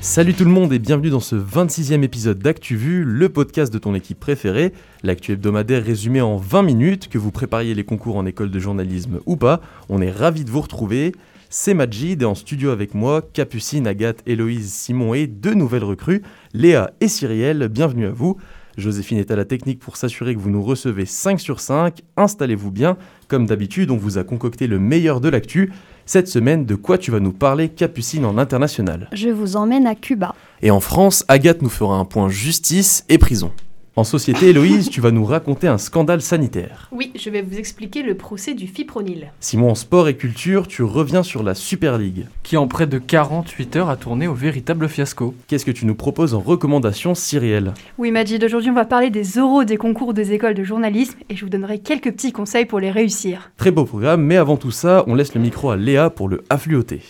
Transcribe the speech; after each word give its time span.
Salut 0.00 0.32
tout 0.32 0.44
le 0.44 0.50
monde 0.50 0.72
et 0.72 0.78
bienvenue 0.78 1.10
dans 1.10 1.18
ce 1.18 1.34
26e 1.34 2.04
épisode 2.04 2.38
d'ActuVu, 2.38 3.02
le 3.02 3.28
podcast 3.28 3.72
de 3.72 3.78
ton 3.78 3.96
équipe 3.96 4.20
préférée, 4.20 4.72
l'actu 5.02 5.32
hebdomadaire 5.32 5.84
résumé 5.84 6.20
en 6.20 6.36
20 6.36 6.62
minutes, 6.62 7.08
que 7.08 7.18
vous 7.18 7.32
prépariez 7.32 7.74
les 7.74 7.82
concours 7.82 8.16
en 8.16 8.24
école 8.24 8.52
de 8.52 8.58
journalisme 8.60 9.18
ou 9.26 9.36
pas, 9.36 9.60
on 9.88 10.00
est 10.00 10.12
ravis 10.12 10.44
de 10.44 10.50
vous 10.50 10.60
retrouver. 10.60 11.12
C'est 11.50 11.74
Majid 11.74 12.22
et 12.22 12.24
en 12.24 12.36
studio 12.36 12.70
avec 12.70 12.94
moi, 12.94 13.22
Capucine, 13.22 13.88
Agathe, 13.88 14.22
Héloïse, 14.24 14.72
Simon 14.72 15.14
et 15.14 15.26
deux 15.26 15.54
nouvelles 15.54 15.84
recrues, 15.84 16.22
Léa 16.54 16.92
et 17.00 17.08
Cyrielle, 17.08 17.66
bienvenue 17.66 18.06
à 18.06 18.12
vous. 18.12 18.36
Joséphine 18.78 19.18
est 19.18 19.32
à 19.32 19.36
la 19.36 19.44
technique 19.44 19.80
pour 19.80 19.96
s'assurer 19.96 20.34
que 20.34 20.40
vous 20.40 20.50
nous 20.50 20.62
recevez 20.62 21.04
5 21.04 21.40
sur 21.40 21.58
5. 21.58 22.02
Installez-vous 22.16 22.70
bien. 22.70 22.96
Comme 23.26 23.44
d'habitude, 23.44 23.90
on 23.90 23.96
vous 23.96 24.18
a 24.18 24.24
concocté 24.24 24.68
le 24.68 24.78
meilleur 24.78 25.20
de 25.20 25.28
l'actu. 25.28 25.72
Cette 26.06 26.28
semaine, 26.28 26.64
de 26.64 26.76
quoi 26.76 26.96
tu 26.96 27.10
vas 27.10 27.20
nous 27.20 27.32
parler, 27.32 27.68
Capucine, 27.68 28.24
en 28.24 28.38
international? 28.38 29.08
Je 29.12 29.30
vous 29.30 29.56
emmène 29.56 29.86
à 29.86 29.96
Cuba. 29.96 30.34
Et 30.62 30.70
en 30.70 30.80
France, 30.80 31.24
Agathe 31.26 31.60
nous 31.60 31.68
fera 31.68 31.96
un 31.96 32.04
point 32.04 32.28
justice 32.28 33.04
et 33.08 33.18
prison. 33.18 33.50
En 33.98 34.04
société, 34.04 34.50
Héloïse, 34.50 34.90
tu 34.90 35.00
vas 35.00 35.10
nous 35.10 35.24
raconter 35.24 35.66
un 35.66 35.76
scandale 35.76 36.22
sanitaire. 36.22 36.88
Oui, 36.92 37.10
je 37.16 37.30
vais 37.30 37.42
vous 37.42 37.58
expliquer 37.58 38.04
le 38.04 38.14
procès 38.16 38.54
du 38.54 38.68
fipronil. 38.68 39.32
Simon, 39.40 39.72
en 39.72 39.74
sport 39.74 40.06
et 40.06 40.16
culture, 40.16 40.68
tu 40.68 40.84
reviens 40.84 41.24
sur 41.24 41.42
la 41.42 41.56
Super 41.56 41.98
League. 41.98 42.28
qui 42.44 42.56
en 42.56 42.68
près 42.68 42.86
de 42.86 42.98
48 42.98 43.74
heures 43.74 43.90
a 43.90 43.96
tourné 43.96 44.28
au 44.28 44.34
véritable 44.34 44.88
fiasco. 44.88 45.34
Qu'est-ce 45.48 45.64
que 45.64 45.72
tu 45.72 45.84
nous 45.84 45.96
proposes 45.96 46.32
en 46.32 46.38
recommandation, 46.38 47.16
Cyrielle? 47.16 47.74
Oui, 47.98 48.12
Majid, 48.12 48.44
aujourd'hui 48.44 48.70
on 48.70 48.74
va 48.74 48.84
parler 48.84 49.10
des 49.10 49.36
oraux 49.36 49.64
des 49.64 49.76
concours 49.76 50.14
des 50.14 50.32
écoles 50.32 50.54
de 50.54 50.62
journalisme 50.62 51.18
et 51.28 51.34
je 51.34 51.44
vous 51.44 51.50
donnerai 51.50 51.80
quelques 51.80 52.12
petits 52.12 52.30
conseils 52.30 52.66
pour 52.66 52.78
les 52.78 52.92
réussir. 52.92 53.50
Très 53.56 53.72
beau 53.72 53.84
programme, 53.84 54.22
mais 54.22 54.36
avant 54.36 54.56
tout 54.56 54.70
ça, 54.70 55.02
on 55.08 55.16
laisse 55.16 55.34
le 55.34 55.40
micro 55.40 55.70
à 55.70 55.76
Léa 55.76 56.08
pour 56.08 56.28
le 56.28 56.44
affluoter. 56.50 57.02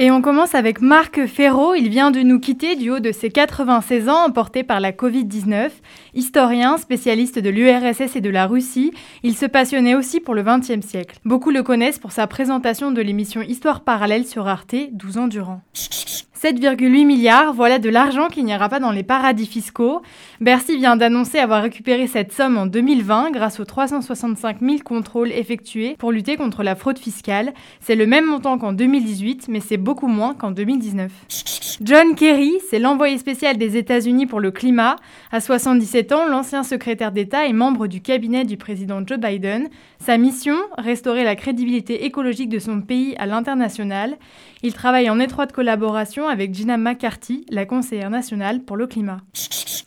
Et 0.00 0.12
on 0.12 0.22
commence 0.22 0.54
avec 0.54 0.80
Marc 0.80 1.26
Ferraud. 1.26 1.74
Il 1.74 1.88
vient 1.88 2.12
de 2.12 2.20
nous 2.20 2.38
quitter 2.38 2.76
du 2.76 2.88
haut 2.90 3.00
de 3.00 3.10
ses 3.10 3.30
96 3.30 4.08
ans, 4.08 4.26
emporté 4.26 4.62
par 4.62 4.78
la 4.78 4.92
Covid-19. 4.92 5.70
Historien, 6.14 6.78
spécialiste 6.78 7.40
de 7.40 7.50
l'URSS 7.50 8.14
et 8.14 8.20
de 8.20 8.30
la 8.30 8.46
Russie, 8.46 8.92
il 9.24 9.36
se 9.36 9.44
passionnait 9.44 9.96
aussi 9.96 10.20
pour 10.20 10.36
le 10.36 10.44
XXe 10.44 10.86
siècle. 10.86 11.18
Beaucoup 11.24 11.50
le 11.50 11.64
connaissent 11.64 11.98
pour 11.98 12.12
sa 12.12 12.28
présentation 12.28 12.92
de 12.92 13.02
l'émission 13.02 13.42
Histoire 13.42 13.80
parallèle 13.80 14.24
sur 14.24 14.46
Arte, 14.46 14.76
12 14.92 15.18
ans 15.18 15.26
durant. 15.26 15.62
7,8 16.40 17.04
milliards, 17.04 17.52
voilà 17.52 17.80
de 17.80 17.90
l'argent 17.90 18.28
qui 18.28 18.44
n'ira 18.44 18.68
pas 18.68 18.78
dans 18.78 18.92
les 18.92 19.02
paradis 19.02 19.46
fiscaux. 19.46 20.02
Bercy 20.40 20.76
vient 20.76 20.94
d'annoncer 20.94 21.38
avoir 21.38 21.62
récupéré 21.62 22.06
cette 22.06 22.32
somme 22.32 22.56
en 22.56 22.66
2020 22.66 23.32
grâce 23.32 23.58
aux 23.58 23.64
365 23.64 24.58
000 24.60 24.78
contrôles 24.84 25.32
effectués 25.32 25.96
pour 25.98 26.12
lutter 26.12 26.36
contre 26.36 26.62
la 26.62 26.76
fraude 26.76 26.98
fiscale. 26.98 27.52
C'est 27.80 27.96
le 27.96 28.06
même 28.06 28.26
montant 28.26 28.56
qu'en 28.56 28.72
2018, 28.72 29.48
mais 29.48 29.58
c'est 29.58 29.78
beaucoup 29.78 30.06
moins 30.06 30.34
qu'en 30.34 30.52
2019. 30.52 31.10
John 31.80 32.14
Kerry, 32.14 32.54
c'est 32.70 32.78
l'envoyé 32.78 33.18
spécial 33.18 33.56
des 33.56 33.76
États-Unis 33.76 34.26
pour 34.26 34.40
le 34.40 34.50
climat. 34.50 34.96
À 35.32 35.40
77 35.40 36.12
ans, 36.12 36.26
l'ancien 36.26 36.62
secrétaire 36.62 37.12
d'État 37.12 37.46
est 37.46 37.52
membre 37.52 37.86
du 37.88 38.00
cabinet 38.00 38.44
du 38.44 38.56
président 38.56 39.00
Joe 39.04 39.18
Biden. 39.18 39.68
Sa 40.00 40.18
mission, 40.18 40.56
restaurer 40.76 41.24
la 41.24 41.36
crédibilité 41.36 42.04
écologique 42.04 42.48
de 42.48 42.58
son 42.58 42.80
pays 42.80 43.14
à 43.18 43.26
l'international. 43.26 44.16
Il 44.62 44.72
travaille 44.72 45.08
en 45.08 45.20
étroite 45.20 45.52
collaboration 45.52 46.27
avec 46.28 46.54
Gina 46.54 46.76
McCarthy, 46.76 47.44
la 47.50 47.66
conseillère 47.66 48.10
nationale 48.10 48.62
pour 48.62 48.76
le 48.76 48.86
climat. 48.86 49.20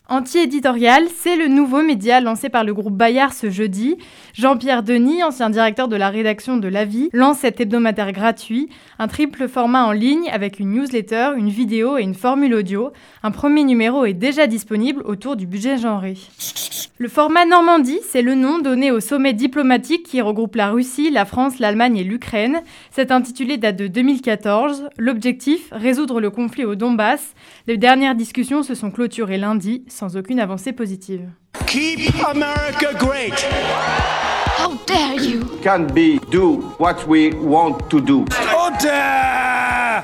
Anti-éditorial, 0.08 1.04
c'est 1.16 1.36
le 1.36 1.48
nouveau 1.48 1.82
média 1.82 2.20
lancé 2.20 2.50
par 2.50 2.64
le 2.64 2.74
groupe 2.74 2.94
Bayard 2.96 3.32
ce 3.32 3.48
jeudi. 3.48 3.96
Jean-Pierre 4.34 4.82
Denis, 4.82 5.22
ancien 5.22 5.48
directeur 5.48 5.88
de 5.88 5.96
la 5.96 6.10
rédaction 6.10 6.58
de 6.58 6.68
La 6.68 6.84
Vie, 6.84 7.08
lance 7.12 7.38
cet 7.38 7.60
hebdomadaire 7.60 8.12
gratuit, 8.12 8.68
un 8.98 9.08
triple 9.08 9.48
format 9.48 9.86
en 9.86 9.92
ligne 9.92 10.28
avec 10.30 10.58
une 10.58 10.72
newsletter, 10.72 11.30
une 11.36 11.48
vidéo 11.48 11.96
et 11.96 12.02
une 12.02 12.14
formule 12.14 12.54
audio. 12.54 12.92
Un 13.22 13.30
premier 13.30 13.64
numéro 13.64 14.04
est 14.04 14.12
déjà 14.12 14.46
disponible 14.46 15.02
autour 15.06 15.36
du 15.36 15.46
budget 15.46 15.78
genré. 15.78 16.18
Le 16.98 17.08
format 17.08 17.46
Normandie, 17.46 17.98
c'est 18.06 18.22
le 18.22 18.34
nom 18.34 18.58
donné 18.58 18.90
au 18.90 19.00
sommet 19.00 19.32
diplomatique 19.32 20.04
qui 20.04 20.20
regroupe 20.20 20.54
la 20.54 20.70
Russie, 20.70 21.10
la 21.10 21.24
France, 21.24 21.58
l'Allemagne 21.58 21.96
et 21.96 22.04
l'Ukraine. 22.04 22.60
Cet 22.90 23.10
intitulé 23.10 23.56
date 23.56 23.76
de 23.76 23.86
2014. 23.88 24.88
L'objectif, 24.98 25.68
résoudre 25.72 26.20
le 26.20 26.30
conflit 26.32 26.64
au 26.64 26.74
Donbass. 26.74 27.34
Les 27.68 27.76
dernières 27.76 28.16
discussions 28.16 28.64
se 28.64 28.74
sont 28.74 28.90
clôturées 28.90 29.38
lundi, 29.38 29.84
sans 29.88 30.16
aucune 30.16 30.40
avancée 30.40 30.72
positive. 30.72 31.28
Keep 31.66 32.12
America 32.26 32.92
great. 32.98 33.46
How 34.58 34.72
dare 34.86 35.14
you? 35.14 35.44
Can 35.62 35.86
be 35.94 36.18
do 36.30 36.74
what 36.78 37.06
we 37.06 37.32
want 37.34 37.78
to 37.90 38.00
do. 38.00 38.24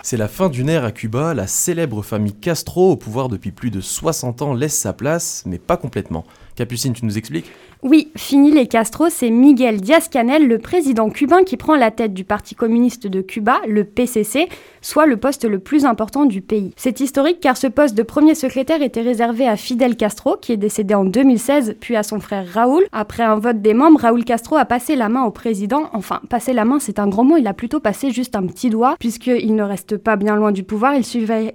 C'est 0.02 0.16
la 0.16 0.28
fin 0.28 0.48
d'une 0.48 0.68
ère 0.68 0.84
à 0.84 0.92
Cuba, 0.92 1.34
la 1.34 1.46
célèbre 1.46 2.02
famille 2.02 2.32
Castro, 2.32 2.92
au 2.92 2.96
pouvoir 2.96 3.28
depuis 3.28 3.50
plus 3.50 3.70
de 3.70 3.80
60 3.80 4.42
ans, 4.42 4.54
laisse 4.54 4.78
sa 4.78 4.92
place, 4.92 5.42
mais 5.46 5.58
pas 5.58 5.76
complètement. 5.76 6.24
Capucine, 6.54 6.92
tu 6.92 7.04
nous 7.04 7.18
expliques? 7.18 7.50
Oui, 7.84 8.10
fini 8.16 8.50
les 8.50 8.66
Castro, 8.66 9.08
c'est 9.08 9.30
Miguel 9.30 9.80
Diaz-Canel, 9.80 10.48
le 10.48 10.58
président 10.58 11.10
cubain 11.10 11.44
qui 11.44 11.56
prend 11.56 11.76
la 11.76 11.92
tête 11.92 12.12
du 12.12 12.24
Parti 12.24 12.56
communiste 12.56 13.06
de 13.06 13.20
Cuba, 13.20 13.60
le 13.68 13.84
PCC, 13.84 14.48
soit 14.80 15.06
le 15.06 15.16
poste 15.16 15.44
le 15.44 15.60
plus 15.60 15.84
important 15.84 16.24
du 16.24 16.40
pays. 16.40 16.72
C'est 16.74 16.98
historique 16.98 17.38
car 17.38 17.56
ce 17.56 17.68
poste 17.68 17.94
de 17.94 18.02
premier 18.02 18.34
secrétaire 18.34 18.82
était 18.82 19.00
réservé 19.00 19.46
à 19.46 19.54
Fidel 19.54 19.94
Castro, 19.94 20.36
qui 20.36 20.50
est 20.50 20.56
décédé 20.56 20.94
en 20.94 21.04
2016, 21.04 21.76
puis 21.78 21.94
à 21.94 22.02
son 22.02 22.18
frère 22.18 22.52
Raoul. 22.52 22.82
Après 22.90 23.22
un 23.22 23.38
vote 23.38 23.62
des 23.62 23.74
membres, 23.74 24.00
Raoul 24.00 24.24
Castro 24.24 24.56
a 24.56 24.64
passé 24.64 24.96
la 24.96 25.08
main 25.08 25.22
au 25.22 25.30
président. 25.30 25.88
Enfin, 25.92 26.20
passer 26.28 26.54
la 26.54 26.64
main, 26.64 26.80
c'est 26.80 26.98
un 26.98 27.06
grand 27.06 27.22
mot, 27.22 27.36
il 27.36 27.46
a 27.46 27.54
plutôt 27.54 27.78
passé 27.78 28.10
juste 28.10 28.34
un 28.34 28.44
petit 28.48 28.70
doigt, 28.70 28.96
puisqu'il 28.98 29.54
ne 29.54 29.62
reste 29.62 29.98
pas 29.98 30.16
bien 30.16 30.34
loin 30.34 30.50
du 30.50 30.64
pouvoir, 30.64 30.94
il, 30.96 31.04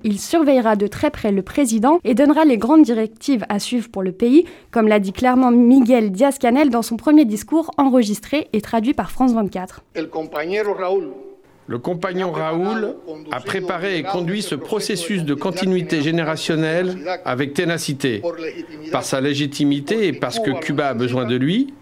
il 0.06 0.20
surveillera 0.22 0.78
de 0.78 0.88
très 0.88 1.12
près 1.12 1.34
le 1.34 1.42
président 1.42 2.00
et 2.06 2.16
donnera 2.16 2.46
les 2.46 2.58
grandes 2.58 2.84
directives 2.84 3.46
à 3.50 3.60
suivre 3.60 3.90
pour 3.90 4.04
le 4.04 4.14
pays, 4.14 4.46
comme 4.72 4.88
l'a 4.88 5.00
dit 5.00 5.12
clairement 5.12 5.52
Miguel 5.52 6.13
Diaz-Canel 6.14 6.70
dans 6.70 6.84
son 6.84 6.96
premier 6.96 7.26
discours 7.26 7.72
enregistré 7.78 8.48
et 8.54 8.62
traduit 8.62 8.94
par 8.94 9.12
France 9.12 9.34
24. 9.34 9.82
El 9.96 10.10
compañero 10.10 10.74
Raúl 10.74 11.10
Le 11.66 11.80
compagnon 11.80 12.32
Raoul 12.32 12.96
a 13.32 13.40
préparé 13.40 13.98
et 13.98 14.04
conduit 14.04 14.44
ce 14.44 14.54
processus 14.54 15.24
de 15.24 15.34
continuité 15.34 16.02
générationnelle 16.02 17.20
avec 17.26 17.56
ténacité. 17.56 18.22
Par 18.92 19.04
sa 19.04 19.22
légitimité 19.22 20.08
et 20.08 20.14
parce 20.14 20.40
que 20.40 20.52
Cuba 20.52 20.90
a 20.90 20.94
besoin 20.94 21.26
de 21.26 21.36
lui, 21.36 21.74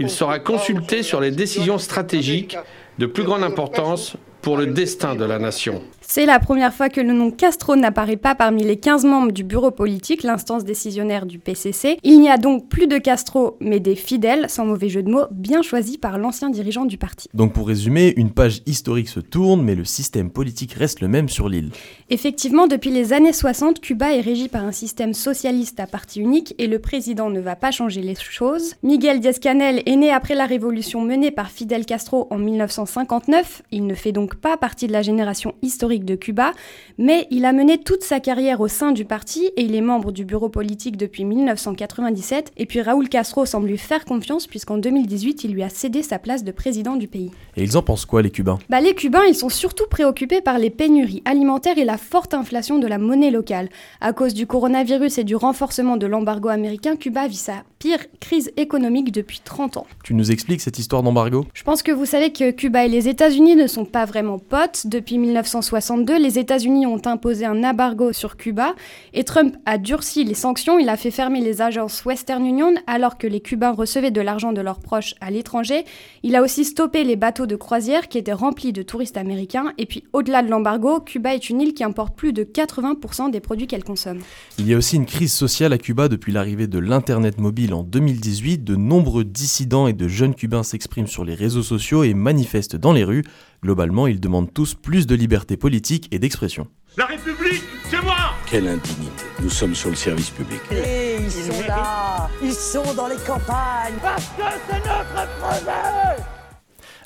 il 0.00 0.10
sera 0.10 0.40
consulté 0.40 1.04
sur 1.04 1.20
les 1.20 1.30
décisions 1.30 1.78
stratégiques 1.78 2.56
de 2.98 3.06
plus 3.06 3.22
grande 3.22 3.44
importance 3.44 4.16
pour 4.42 4.56
le 4.56 4.66
destin 4.66 5.14
de 5.14 5.24
la 5.24 5.38
nation. 5.38 5.82
C'est 6.10 6.24
la 6.24 6.38
première 6.38 6.72
fois 6.72 6.88
que 6.88 7.02
le 7.02 7.12
nom 7.12 7.30
Castro 7.30 7.76
n'apparaît 7.76 8.16
pas 8.16 8.34
parmi 8.34 8.64
les 8.64 8.78
15 8.78 9.04
membres 9.04 9.30
du 9.30 9.44
bureau 9.44 9.70
politique, 9.70 10.22
l'instance 10.22 10.64
décisionnaire 10.64 11.26
du 11.26 11.38
PCC. 11.38 11.98
Il 12.02 12.18
n'y 12.20 12.30
a 12.30 12.38
donc 12.38 12.70
plus 12.70 12.86
de 12.86 12.96
Castro, 12.96 13.58
mais 13.60 13.78
des 13.78 13.94
fidèles, 13.94 14.48
sans 14.48 14.64
mauvais 14.64 14.88
jeu 14.88 15.02
de 15.02 15.10
mots, 15.10 15.26
bien 15.30 15.60
choisis 15.60 15.98
par 15.98 16.16
l'ancien 16.16 16.48
dirigeant 16.48 16.86
du 16.86 16.96
parti. 16.96 17.28
Donc 17.34 17.52
pour 17.52 17.68
résumer, 17.68 18.14
une 18.16 18.30
page 18.30 18.62
historique 18.64 19.10
se 19.10 19.20
tourne, 19.20 19.60
mais 19.60 19.74
le 19.74 19.84
système 19.84 20.30
politique 20.30 20.72
reste 20.72 21.02
le 21.02 21.08
même 21.08 21.28
sur 21.28 21.50
l'île. 21.50 21.72
Effectivement, 22.08 22.66
depuis 22.68 22.90
les 22.90 23.12
années 23.12 23.34
60, 23.34 23.82
Cuba 23.82 24.14
est 24.14 24.22
régi 24.22 24.48
par 24.48 24.64
un 24.64 24.72
système 24.72 25.12
socialiste 25.12 25.78
à 25.78 25.86
parti 25.86 26.20
unique 26.20 26.54
et 26.56 26.68
le 26.68 26.78
président 26.78 27.28
ne 27.28 27.40
va 27.40 27.54
pas 27.54 27.70
changer 27.70 28.00
les 28.00 28.14
choses. 28.14 28.76
Miguel 28.82 29.20
Diaz-Canel 29.20 29.82
est 29.84 29.96
né 29.96 30.10
après 30.10 30.34
la 30.34 30.46
révolution 30.46 31.02
menée 31.02 31.32
par 31.32 31.50
Fidel 31.50 31.84
Castro 31.84 32.28
en 32.30 32.38
1959. 32.38 33.60
Il 33.72 33.86
ne 33.86 33.94
fait 33.94 34.12
donc 34.12 34.36
pas 34.36 34.56
partie 34.56 34.86
de 34.86 34.92
la 34.92 35.02
génération 35.02 35.54
historique 35.60 35.97
de 36.04 36.14
Cuba, 36.14 36.52
mais 36.98 37.26
il 37.30 37.44
a 37.44 37.52
mené 37.52 37.78
toute 37.78 38.02
sa 38.02 38.20
carrière 38.20 38.60
au 38.60 38.68
sein 38.68 38.92
du 38.92 39.04
parti 39.04 39.50
et 39.56 39.62
il 39.62 39.74
est 39.74 39.80
membre 39.80 40.12
du 40.12 40.24
bureau 40.24 40.48
politique 40.48 40.96
depuis 40.96 41.24
1997. 41.24 42.52
Et 42.56 42.66
puis 42.66 42.80
Raúl 42.80 43.08
Castro 43.08 43.46
semble 43.46 43.68
lui 43.68 43.78
faire 43.78 44.04
confiance 44.04 44.46
puisqu'en 44.46 44.78
2018, 44.78 45.44
il 45.44 45.52
lui 45.52 45.62
a 45.62 45.68
cédé 45.68 46.02
sa 46.02 46.18
place 46.18 46.44
de 46.44 46.52
président 46.52 46.96
du 46.96 47.08
pays. 47.08 47.30
Et 47.56 47.62
ils 47.62 47.76
en 47.76 47.82
pensent 47.82 48.06
quoi 48.06 48.22
les 48.22 48.30
Cubains? 48.30 48.58
Bah, 48.68 48.80
les 48.80 48.94
Cubains, 48.94 49.24
ils 49.26 49.34
sont 49.34 49.48
surtout 49.48 49.86
préoccupés 49.88 50.40
par 50.40 50.58
les 50.58 50.70
pénuries 50.70 51.22
alimentaires 51.24 51.78
et 51.78 51.84
la 51.84 51.98
forte 51.98 52.34
inflation 52.34 52.78
de 52.78 52.86
la 52.86 52.98
monnaie 52.98 53.30
locale. 53.30 53.68
À 54.00 54.12
cause 54.12 54.34
du 54.34 54.46
coronavirus 54.46 55.18
et 55.18 55.24
du 55.24 55.36
renforcement 55.36 55.96
de 55.96 56.06
l'embargo 56.06 56.48
américain, 56.48 56.96
Cuba 56.96 57.26
vit 57.26 57.36
sa 57.36 57.64
pire 57.78 58.00
crise 58.20 58.50
économique 58.56 59.12
depuis 59.12 59.40
30 59.44 59.76
ans. 59.76 59.86
Tu 60.02 60.14
nous 60.14 60.30
expliques 60.30 60.60
cette 60.60 60.78
histoire 60.78 61.02
d'embargo? 61.02 61.46
Je 61.54 61.62
pense 61.62 61.82
que 61.82 61.92
vous 61.92 62.06
savez 62.06 62.32
que 62.32 62.50
Cuba 62.50 62.84
et 62.84 62.88
les 62.88 63.08
États-Unis 63.08 63.54
ne 63.54 63.66
sont 63.66 63.84
pas 63.84 64.04
vraiment 64.04 64.38
potes. 64.38 64.86
Depuis 64.86 65.18
1962, 65.18 66.18
les 66.18 66.38
États-Unis 66.38 66.86
ont 66.86 67.00
imposé 67.04 67.44
un 67.44 67.62
embargo 67.62 68.12
sur 68.12 68.36
Cuba 68.36 68.74
et 69.14 69.22
Trump 69.22 69.56
a 69.64 69.78
durci 69.78 70.24
les 70.24 70.34
sanctions. 70.34 70.78
Il 70.78 70.88
a 70.88 70.96
fait 70.96 71.10
fermer 71.10 71.40
les 71.40 71.62
agences 71.62 72.04
Western 72.04 72.44
Union 72.44 72.74
alors 72.86 73.16
que 73.16 73.26
les 73.26 73.40
Cubains 73.40 73.72
recevaient 73.72 74.10
de 74.10 74.20
l'argent 74.20 74.52
de 74.52 74.60
leurs 74.60 74.80
proches 74.80 75.14
à 75.20 75.30
l'étranger. 75.30 75.84
Il 76.24 76.34
a 76.34 76.42
aussi 76.42 76.64
stoppé 76.64 77.04
les 77.04 77.16
bateaux 77.16 77.46
de 77.46 77.56
croisière 77.56 78.08
qui 78.08 78.18
étaient 78.18 78.32
remplis 78.32 78.72
de 78.72 78.82
touristes 78.82 79.16
américains. 79.16 79.72
Et 79.78 79.86
puis, 79.86 80.04
au-delà 80.12 80.42
de 80.42 80.48
l'embargo, 80.50 81.00
Cuba 81.00 81.34
est 81.34 81.48
une 81.48 81.60
île 81.60 81.74
qui 81.74 81.84
importe 81.84 82.16
plus 82.16 82.32
de 82.32 82.42
80% 82.42 83.30
des 83.30 83.40
produits 83.40 83.66
qu'elle 83.68 83.84
consomme. 83.84 84.18
Il 84.58 84.66
y 84.66 84.74
a 84.74 84.76
aussi 84.76 84.96
une 84.96 85.06
crise 85.06 85.32
sociale 85.32 85.72
à 85.72 85.78
Cuba 85.78 86.08
depuis 86.08 86.32
l'arrivée 86.32 86.66
de 86.66 86.78
l'Internet 86.78 87.38
mobile 87.38 87.67
en 87.72 87.82
2018, 87.82 88.64
de 88.64 88.76
nombreux 88.76 89.24
dissidents 89.24 89.86
et 89.86 89.92
de 89.92 90.08
jeunes 90.08 90.34
Cubains 90.34 90.62
s'expriment 90.62 91.06
sur 91.06 91.24
les 91.24 91.34
réseaux 91.34 91.62
sociaux 91.62 92.02
et 92.02 92.14
manifestent 92.14 92.76
dans 92.76 92.92
les 92.92 93.04
rues. 93.04 93.24
Globalement, 93.62 94.06
ils 94.06 94.20
demandent 94.20 94.52
tous 94.52 94.74
plus 94.74 95.06
de 95.06 95.14
liberté 95.14 95.56
politique 95.56 96.08
et 96.10 96.18
d'expression. 96.18 96.66
La 96.96 97.06
République, 97.06 97.62
c'est 97.88 98.02
moi 98.02 98.16
Quelle 98.46 98.68
indignité. 98.68 99.24
Nous 99.40 99.50
sommes 99.50 99.74
sur 99.74 99.90
le 99.90 99.96
service 99.96 100.30
public. 100.30 100.60
Et 100.70 101.16
ils 101.22 101.30
sont 101.30 101.66
là, 101.66 102.28
ils 102.42 102.52
sont 102.52 102.94
dans 102.94 103.08
les 103.08 103.16
campagnes. 103.26 103.94
Parce 104.02 104.26
que 104.26 104.42
c'est 104.68 104.76
notre 104.78 105.28
projet 105.38 106.22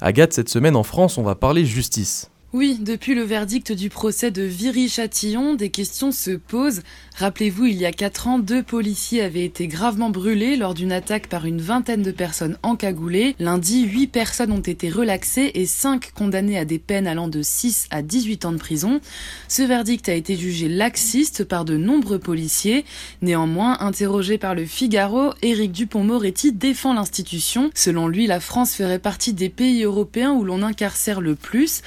Agathe, 0.00 0.32
cette 0.32 0.49
semaine 0.49 0.75
en 0.75 0.82
France, 0.82 1.17
on 1.17 1.23
va 1.23 1.37
parler 1.37 1.64
justice. 1.64 2.31
Oui, 2.54 2.76
depuis 2.78 3.14
le 3.14 3.22
verdict 3.22 3.72
du 3.72 3.88
procès 3.88 4.31
de 4.31 4.43
Viry-Châtillon, 4.43 5.54
des 5.54 5.70
questions 5.70 6.12
se 6.12 6.32
posent. 6.32 6.82
Rappelez-vous, 7.16 7.64
il 7.64 7.76
y 7.76 7.87
a 7.87 7.93
4 7.93 8.28
ans, 8.28 8.38
deux 8.38 8.62
policiers 8.62 9.22
avaient 9.22 9.46
été 9.46 9.66
gravement 9.66 10.10
brûlés 10.10 10.56
lors 10.56 10.75
d'une 10.75 10.93
attaque 10.93 11.28
par 11.28 11.46
une 11.46 11.62
vingtaine 11.62 12.02
de 12.02 12.10
personnes 12.10 12.58
encagoulées. 12.62 13.37
Lundi, 13.38 13.87
8 13.87 14.08
personnes 14.08 14.52
ont 14.52 14.60
été 14.60 14.90
relaxées 14.90 15.52
et 15.54 15.64
5 15.64 16.12
condamnées 16.12 16.58
à 16.58 16.66
des 16.66 16.78
peines 16.78 17.06
allant 17.06 17.28
de 17.28 17.40
6 17.40 17.87
à 17.90 18.02
18 18.02 18.44
ans 18.44 18.52
de 18.52 18.58
prison. 18.58 19.00
Ce 19.49 19.62
verdict 19.62 20.10
a 20.10 20.14
été 20.14 20.37
jugé 20.37 20.69
laxiste 20.69 21.44
par 21.44 21.64
de 21.64 21.78
nombreux 21.78 22.19
policiers. 22.19 22.84
Néanmoins, 23.22 23.78
interrogé 23.81 24.37
par 24.37 24.54
le 24.54 24.66
Figaro, 24.66 25.32
Éric 25.40 25.72
Dupont-Moretti 25.72 26.52
défend 26.52 26.93
l'institution. 26.93 27.70
Selon 27.75 28.08
lui, 28.08 28.26
la 28.26 28.40
France 28.40 28.75
ferait 28.75 28.99
partie 28.99 29.32
des 29.32 29.49
pays 29.49 29.84
européens 29.84 30.32
où 30.32 30.44
l'on 30.44 30.62
incarcère 30.62 31.22
le 31.22 31.34
plus, 31.34 31.81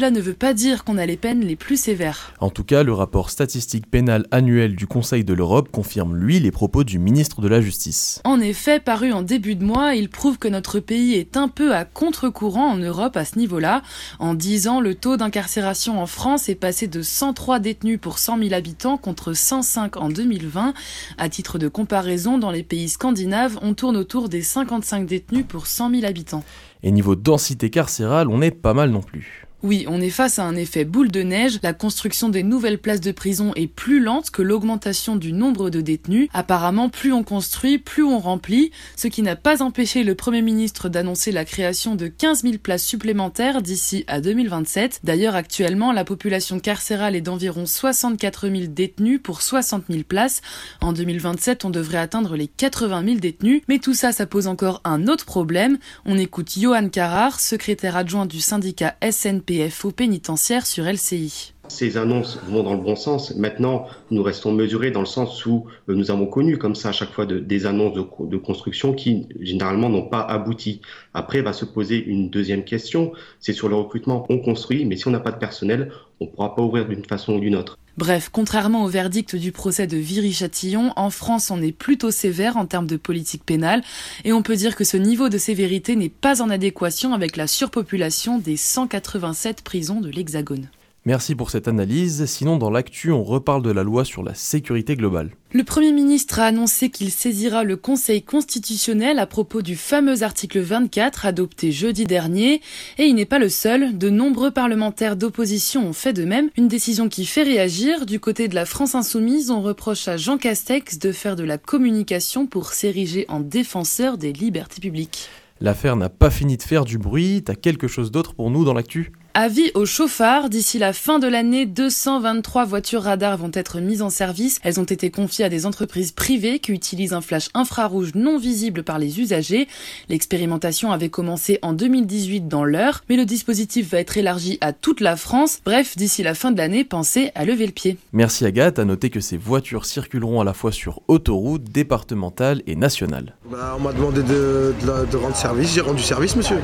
cela 0.00 0.10
ne 0.10 0.20
veut 0.22 0.32
pas 0.32 0.54
dire 0.54 0.84
qu'on 0.84 0.96
a 0.96 1.04
les 1.04 1.18
peines 1.18 1.42
les 1.42 1.56
plus 1.56 1.78
sévères. 1.78 2.32
En 2.40 2.48
tout 2.48 2.64
cas, 2.64 2.84
le 2.84 2.94
rapport 2.94 3.28
statistique 3.28 3.86
pénal 3.86 4.26
annuel 4.30 4.74
du 4.74 4.86
Conseil 4.86 5.24
de 5.24 5.34
l'Europe 5.34 5.68
confirme, 5.70 6.16
lui, 6.16 6.40
les 6.40 6.50
propos 6.50 6.84
du 6.84 6.98
ministre 6.98 7.42
de 7.42 7.48
la 7.48 7.60
Justice. 7.60 8.22
En 8.24 8.40
effet, 8.40 8.80
paru 8.80 9.12
en 9.12 9.20
début 9.20 9.56
de 9.56 9.62
mois, 9.62 9.94
il 9.94 10.08
prouve 10.08 10.38
que 10.38 10.48
notre 10.48 10.80
pays 10.80 11.16
est 11.16 11.36
un 11.36 11.48
peu 11.48 11.74
à 11.74 11.84
contre-courant 11.84 12.68
en 12.68 12.78
Europe 12.78 13.14
à 13.18 13.26
ce 13.26 13.36
niveau-là. 13.36 13.82
En 14.20 14.32
10 14.32 14.68
ans, 14.68 14.80
le 14.80 14.94
taux 14.94 15.18
d'incarcération 15.18 16.00
en 16.00 16.06
France 16.06 16.48
est 16.48 16.54
passé 16.54 16.86
de 16.86 17.02
103 17.02 17.58
détenus 17.58 17.98
pour 18.00 18.18
100 18.18 18.38
000 18.38 18.54
habitants 18.54 18.96
contre 18.96 19.34
105 19.34 19.98
en 19.98 20.08
2020. 20.08 20.72
À 21.18 21.28
titre 21.28 21.58
de 21.58 21.68
comparaison, 21.68 22.38
dans 22.38 22.50
les 22.50 22.62
pays 22.62 22.88
scandinaves, 22.88 23.58
on 23.60 23.74
tourne 23.74 23.98
autour 23.98 24.30
des 24.30 24.40
55 24.40 25.04
détenus 25.04 25.44
pour 25.46 25.66
100 25.66 25.90
000 25.90 26.06
habitants. 26.06 26.42
Et 26.82 26.90
niveau 26.90 27.16
densité 27.16 27.68
carcérale, 27.68 28.28
on 28.30 28.40
est 28.40 28.50
pas 28.50 28.72
mal 28.72 28.88
non 28.88 29.02
plus. 29.02 29.49
Oui, 29.62 29.84
on 29.86 30.00
est 30.00 30.08
face 30.08 30.38
à 30.38 30.44
un 30.44 30.56
effet 30.56 30.86
boule 30.86 31.10
de 31.10 31.20
neige. 31.20 31.58
La 31.62 31.74
construction 31.74 32.30
des 32.30 32.42
nouvelles 32.42 32.78
places 32.78 33.02
de 33.02 33.12
prison 33.12 33.52
est 33.56 33.66
plus 33.66 34.00
lente 34.00 34.30
que 34.30 34.40
l'augmentation 34.40 35.16
du 35.16 35.34
nombre 35.34 35.68
de 35.68 35.82
détenus. 35.82 36.30
Apparemment, 36.32 36.88
plus 36.88 37.12
on 37.12 37.22
construit, 37.22 37.76
plus 37.76 38.02
on 38.02 38.18
remplit, 38.20 38.70
ce 38.96 39.06
qui 39.06 39.20
n'a 39.20 39.36
pas 39.36 39.62
empêché 39.62 40.02
le 40.02 40.14
Premier 40.14 40.40
ministre 40.40 40.88
d'annoncer 40.88 41.30
la 41.30 41.44
création 41.44 41.94
de 41.94 42.06
15 42.06 42.40
000 42.40 42.54
places 42.56 42.84
supplémentaires 42.84 43.60
d'ici 43.60 44.04
à 44.06 44.22
2027. 44.22 45.00
D'ailleurs, 45.04 45.34
actuellement, 45.34 45.92
la 45.92 46.06
population 46.06 46.58
carcérale 46.58 47.14
est 47.14 47.20
d'environ 47.20 47.66
64 47.66 48.48
000 48.48 48.60
détenus 48.68 49.20
pour 49.22 49.42
60 49.42 49.84
000 49.90 50.04
places. 50.04 50.40
En 50.80 50.94
2027, 50.94 51.66
on 51.66 51.70
devrait 51.70 51.98
atteindre 51.98 52.34
les 52.34 52.48
80 52.48 53.04
000 53.04 53.16
détenus. 53.18 53.60
Mais 53.68 53.78
tout 53.78 53.92
ça, 53.94 54.12
ça 54.12 54.24
pose 54.24 54.46
encore 54.46 54.80
un 54.84 55.06
autre 55.06 55.26
problème. 55.26 55.76
On 56.06 56.16
écoute 56.16 56.50
Johan 56.58 56.88
Carrar, 56.88 57.40
secrétaire 57.40 57.98
adjoint 57.98 58.24
du 58.24 58.40
syndicat 58.40 58.96
SNP 59.02 59.49
PFO 59.50 59.90
pénitentiaire 59.90 60.64
sur 60.64 60.84
LCI. 60.84 61.54
Ces 61.70 61.96
annonces 61.96 62.40
vont 62.48 62.64
dans 62.64 62.74
le 62.74 62.80
bon 62.80 62.96
sens. 62.96 63.32
Maintenant, 63.36 63.86
nous 64.10 64.24
restons 64.24 64.50
mesurés 64.50 64.90
dans 64.90 65.00
le 65.00 65.06
sens 65.06 65.46
où 65.46 65.66
nous 65.86 66.10
avons 66.10 66.26
connu 66.26 66.58
comme 66.58 66.74
ça 66.74 66.88
à 66.88 66.92
chaque 66.92 67.12
fois 67.12 67.26
de, 67.26 67.38
des 67.38 67.64
annonces 67.64 67.94
de, 67.94 68.04
de, 68.26 68.36
construction 68.36 68.92
qui 68.92 69.28
généralement 69.38 69.88
n'ont 69.88 70.08
pas 70.08 70.20
abouti. 70.20 70.80
Après, 71.14 71.42
va 71.42 71.52
se 71.52 71.64
poser 71.64 72.04
une 72.04 72.28
deuxième 72.28 72.64
question, 72.64 73.12
c'est 73.38 73.52
sur 73.52 73.68
le 73.68 73.76
recrutement. 73.76 74.26
On 74.28 74.40
construit, 74.40 74.84
mais 74.84 74.96
si 74.96 75.06
on 75.06 75.12
n'a 75.12 75.20
pas 75.20 75.30
de 75.30 75.38
personnel, 75.38 75.92
on 76.18 76.24
ne 76.24 76.30
pourra 76.30 76.56
pas 76.56 76.62
ouvrir 76.62 76.86
d'une 76.88 77.04
façon 77.04 77.34
ou 77.34 77.40
d'une 77.40 77.54
autre. 77.54 77.78
Bref, 77.96 78.30
contrairement 78.32 78.84
au 78.84 78.88
verdict 78.88 79.36
du 79.36 79.52
procès 79.52 79.86
de 79.86 79.96
Viry-Châtillon, 79.96 80.92
en 80.96 81.10
France 81.10 81.50
on 81.52 81.62
est 81.62 81.70
plutôt 81.70 82.10
sévère 82.10 82.56
en 82.56 82.66
termes 82.66 82.86
de 82.86 82.96
politique 82.96 83.44
pénale 83.44 83.82
et 84.24 84.32
on 84.32 84.42
peut 84.42 84.56
dire 84.56 84.74
que 84.74 84.84
ce 84.84 84.96
niveau 84.96 85.28
de 85.28 85.38
sévérité 85.38 85.96
n'est 85.96 86.08
pas 86.08 86.42
en 86.42 86.50
adéquation 86.50 87.12
avec 87.14 87.36
la 87.36 87.46
surpopulation 87.46 88.38
des 88.38 88.56
187 88.56 89.62
prisons 89.62 90.00
de 90.00 90.08
l'Hexagone. 90.08 90.68
Merci 91.06 91.34
pour 91.34 91.48
cette 91.48 91.66
analyse. 91.66 92.26
Sinon, 92.26 92.58
dans 92.58 92.68
l'actu, 92.68 93.10
on 93.10 93.24
reparle 93.24 93.62
de 93.62 93.70
la 93.70 93.82
loi 93.82 94.04
sur 94.04 94.22
la 94.22 94.34
sécurité 94.34 94.96
globale. 94.96 95.30
Le 95.52 95.64
Premier 95.64 95.92
ministre 95.92 96.40
a 96.40 96.44
annoncé 96.44 96.90
qu'il 96.90 97.10
saisira 97.10 97.64
le 97.64 97.76
Conseil 97.76 98.22
constitutionnel 98.22 99.18
à 99.18 99.26
propos 99.26 99.62
du 99.62 99.76
fameux 99.76 100.22
article 100.22 100.60
24 100.60 101.24
adopté 101.24 101.72
jeudi 101.72 102.04
dernier. 102.04 102.60
Et 102.98 103.04
il 103.04 103.14
n'est 103.14 103.24
pas 103.24 103.38
le 103.38 103.48
seul. 103.48 103.96
De 103.96 104.10
nombreux 104.10 104.50
parlementaires 104.50 105.16
d'opposition 105.16 105.88
ont 105.88 105.94
fait 105.94 106.12
de 106.12 106.24
même. 106.24 106.50
Une 106.58 106.68
décision 106.68 107.08
qui 107.08 107.24
fait 107.24 107.44
réagir. 107.44 108.04
Du 108.04 108.20
côté 108.20 108.46
de 108.48 108.54
la 108.54 108.66
France 108.66 108.94
insoumise, 108.94 109.50
on 109.50 109.62
reproche 109.62 110.06
à 110.06 110.18
Jean 110.18 110.36
Castex 110.36 110.98
de 110.98 111.12
faire 111.12 111.34
de 111.34 111.44
la 111.44 111.56
communication 111.56 112.46
pour 112.46 112.74
s'ériger 112.74 113.24
en 113.30 113.40
défenseur 113.40 114.18
des 114.18 114.34
libertés 114.34 114.82
publiques. 114.82 115.30
L'affaire 115.62 115.96
n'a 115.96 116.10
pas 116.10 116.30
fini 116.30 116.58
de 116.58 116.62
faire 116.62 116.84
du 116.84 116.98
bruit. 116.98 117.42
T'as 117.42 117.54
quelque 117.54 117.88
chose 117.88 118.10
d'autre 118.10 118.34
pour 118.34 118.50
nous 118.50 118.66
dans 118.66 118.74
l'actu? 118.74 119.12
Avis 119.34 119.70
aux 119.74 119.86
chauffards, 119.86 120.50
d'ici 120.50 120.80
la 120.80 120.92
fin 120.92 121.20
de 121.20 121.28
l'année, 121.28 121.64
223 121.64 122.64
voitures 122.64 123.02
radars 123.02 123.36
vont 123.36 123.50
être 123.54 123.78
mises 123.78 124.02
en 124.02 124.10
service. 124.10 124.58
Elles 124.64 124.80
ont 124.80 124.84
été 124.84 125.10
confiées 125.10 125.44
à 125.44 125.48
des 125.48 125.66
entreprises 125.66 126.10
privées 126.10 126.58
qui 126.58 126.72
utilisent 126.72 127.12
un 127.12 127.20
flash 127.20 127.48
infrarouge 127.54 128.10
non 128.16 128.38
visible 128.38 128.82
par 128.82 128.98
les 128.98 129.20
usagers. 129.20 129.68
L'expérimentation 130.08 130.90
avait 130.90 131.10
commencé 131.10 131.60
en 131.62 131.74
2018 131.74 132.48
dans 132.48 132.64
l'heure, 132.64 133.04
mais 133.08 133.16
le 133.16 133.24
dispositif 133.24 133.92
va 133.92 134.00
être 134.00 134.16
élargi 134.16 134.58
à 134.60 134.72
toute 134.72 135.00
la 135.00 135.14
France. 135.14 135.60
Bref, 135.64 135.96
d'ici 135.96 136.24
la 136.24 136.34
fin 136.34 136.50
de 136.50 136.58
l'année, 136.58 136.82
pensez 136.82 137.30
à 137.36 137.44
lever 137.44 137.66
le 137.66 137.72
pied. 137.72 137.98
Merci 138.12 138.44
Agathe, 138.44 138.80
à 138.80 138.84
noter 138.84 139.10
que 139.10 139.20
ces 139.20 139.36
voitures 139.36 139.84
circuleront 139.84 140.40
à 140.40 140.44
la 140.44 140.54
fois 140.54 140.72
sur 140.72 141.02
autoroute, 141.06 141.62
départementale 141.70 142.62
et 142.66 142.74
nationale. 142.74 143.36
Bah, 143.48 143.76
on 143.78 143.82
m'a 143.82 143.92
demandé 143.92 144.24
de, 144.24 144.74
de, 144.82 145.06
de 145.08 145.16
rendre 145.16 145.36
service, 145.36 145.72
j'ai 145.72 145.82
rendu 145.82 146.02
service 146.02 146.34
monsieur. 146.34 146.58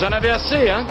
J'en 0.00 0.08
avais 0.08 0.30
assez, 0.30 0.68
hein 0.68 0.86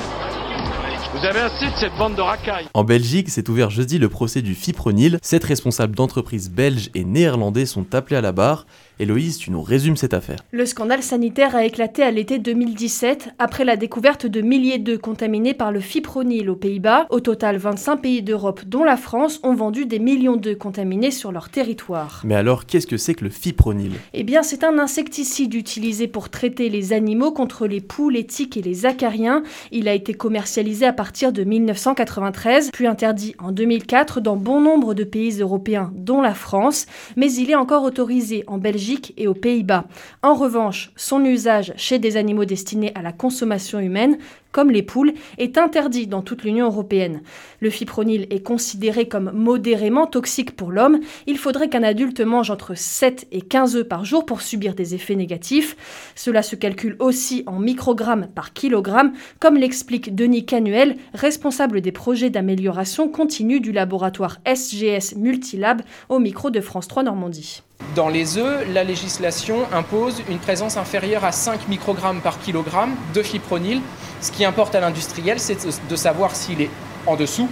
Vous 1.13 1.25
avez 1.25 1.39
assez 1.39 1.65
de 1.65 1.75
cette 1.77 1.95
bande 1.97 2.15
de 2.15 2.21
racailles. 2.21 2.67
En 2.73 2.83
Belgique, 2.83 3.29
s'est 3.29 3.49
ouvert 3.49 3.69
jeudi 3.69 3.99
le 3.99 4.09
procès 4.09 4.41
du 4.41 4.55
fipronil. 4.55 5.19
Sept 5.21 5.43
responsables 5.43 5.95
d'entreprises 5.95 6.49
belges 6.49 6.89
et 6.95 7.03
néerlandais 7.03 7.65
sont 7.65 7.93
appelés 7.93 8.17
à 8.17 8.21
la 8.21 8.31
barre. 8.31 8.65
Héloïse, 8.99 9.37
tu 9.37 9.51
nous 9.51 9.61
résumes 9.61 9.95
cette 9.95 10.15
affaire. 10.15 10.39
Le 10.49 10.65
scandale 10.65 11.03
sanitaire 11.03 11.55
a 11.55 11.63
éclaté 11.63 12.01
à 12.01 12.09
l'été 12.09 12.39
2017 12.39 13.29
après 13.37 13.63
la 13.63 13.75
découverte 13.75 14.25
de 14.25 14.41
milliers 14.41 14.79
d'œufs 14.79 14.97
contaminés 14.97 15.53
par 15.53 15.71
le 15.71 15.81
fipronil 15.81 16.49
aux 16.49 16.55
Pays-Bas. 16.55 17.05
Au 17.11 17.19
total, 17.19 17.57
25 17.57 17.97
pays 17.97 18.23
d'Europe, 18.23 18.61
dont 18.65 18.83
la 18.83 18.97
France, 18.97 19.39
ont 19.43 19.53
vendu 19.53 19.85
des 19.85 19.99
millions 19.99 20.35
d'œufs 20.35 20.57
contaminés 20.57 21.11
sur 21.11 21.31
leur 21.31 21.49
territoire. 21.49 22.21
Mais 22.23 22.33
alors, 22.33 22.65
qu'est-ce 22.65 22.87
que 22.87 22.97
c'est 22.97 23.13
que 23.13 23.23
le 23.23 23.29
fipronil? 23.29 23.91
Eh 24.15 24.23
bien, 24.23 24.41
c'est 24.41 24.63
un 24.63 24.79
insecticide 24.79 25.53
utilisé 25.53 26.07
pour 26.07 26.29
traiter 26.29 26.69
les 26.69 26.91
animaux 26.91 27.31
contre 27.31 27.67
les 27.67 27.81
poules, 27.81 28.13
les 28.13 28.25
tiques 28.25 28.57
et 28.57 28.63
les 28.63 28.87
acariens. 28.87 29.43
Il 29.71 29.87
a 29.87 29.93
été 29.93 30.15
commercialisé 30.15 30.87
à 30.87 30.93
partir 30.93 31.31
de 31.31 31.43
1993, 31.43 32.71
puis 32.73 32.87
interdit 32.87 33.35
en 33.37 33.51
2004 33.51 34.21
dans 34.21 34.37
bon 34.37 34.59
nombre 34.59 34.95
de 34.95 35.03
pays 35.03 35.39
européens, 35.39 35.91
dont 35.93 36.21
la 36.21 36.33
France, 36.33 36.87
mais 37.15 37.31
il 37.31 37.51
est 37.51 37.55
encore 37.55 37.83
autorisé 37.83 38.43
en 38.47 38.57
Belgique 38.57 38.86
et 39.17 39.27
aux 39.27 39.33
Pays-Bas. 39.33 39.85
En 40.21 40.33
revanche, 40.33 40.91
son 40.95 41.23
usage 41.25 41.73
chez 41.77 41.99
des 41.99 42.17
animaux 42.17 42.45
destinés 42.45 42.91
à 42.95 43.01
la 43.01 43.11
consommation 43.11 43.79
humaine, 43.79 44.17
comme 44.51 44.71
les 44.71 44.83
poules, 44.83 45.13
est 45.37 45.57
interdit 45.57 46.07
dans 46.07 46.21
toute 46.21 46.43
l'Union 46.43 46.67
européenne. 46.67 47.21
Le 47.59 47.69
fipronil 47.69 48.27
est 48.29 48.43
considéré 48.43 49.07
comme 49.07 49.31
modérément 49.33 50.07
toxique 50.07 50.55
pour 50.55 50.71
l'homme. 50.71 50.99
Il 51.25 51.37
faudrait 51.37 51.69
qu'un 51.69 51.83
adulte 51.83 52.21
mange 52.21 52.51
entre 52.51 52.75
7 52.75 53.27
et 53.31 53.41
15 53.41 53.77
œufs 53.77 53.87
par 53.87 54.05
jour 54.05 54.25
pour 54.25 54.41
subir 54.41 54.75
des 54.75 54.95
effets 54.95 55.15
négatifs. 55.15 55.75
Cela 56.15 56.43
se 56.43 56.55
calcule 56.55 56.95
aussi 56.99 57.43
en 57.45 57.59
microgrammes 57.59 58.27
par 58.33 58.53
kilogramme, 58.53 59.13
comme 59.39 59.57
l'explique 59.57 60.15
Denis 60.15 60.45
Canuel, 60.45 60.97
responsable 61.13 61.81
des 61.81 61.91
projets 61.91 62.29
d'amélioration 62.29 63.09
continue 63.09 63.59
du 63.59 63.71
laboratoire 63.71 64.37
SGS 64.45 65.15
Multilab 65.15 65.81
au 66.09 66.19
micro 66.19 66.49
de 66.49 66.61
France 66.61 66.87
3 66.87 67.03
Normandie. 67.03 67.61
Dans 67.95 68.09
les 68.09 68.37
œufs, 68.37 68.67
la 68.73 68.83
législation 68.83 69.57
impose 69.71 70.21
une 70.29 70.39
présence 70.39 70.77
inférieure 70.77 71.23
à 71.23 71.31
5 71.31 71.67
microgrammes 71.67 72.21
par 72.21 72.39
kilogramme 72.39 72.95
de 73.13 73.21
fipronil. 73.21 73.81
Ce 74.19 74.31
qui 74.31 74.45
importe 74.45 74.73
à 74.73 74.79
l'industriel, 74.79 75.39
c'est 75.39 75.57
de 75.89 75.95
savoir 75.95 76.35
s'il 76.35 76.61
est 76.61 76.71
en 77.05 77.15
dessous 77.15 77.47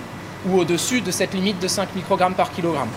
ou 0.48 0.57
au-dessus 0.57 1.01
de 1.01 1.12
cette 1.12 1.34
limite 1.34 1.60
de 1.62 1.67
5 1.67 1.95
microgrammes 1.95 2.34
par 2.34 2.51
kilogramme. 2.51 2.89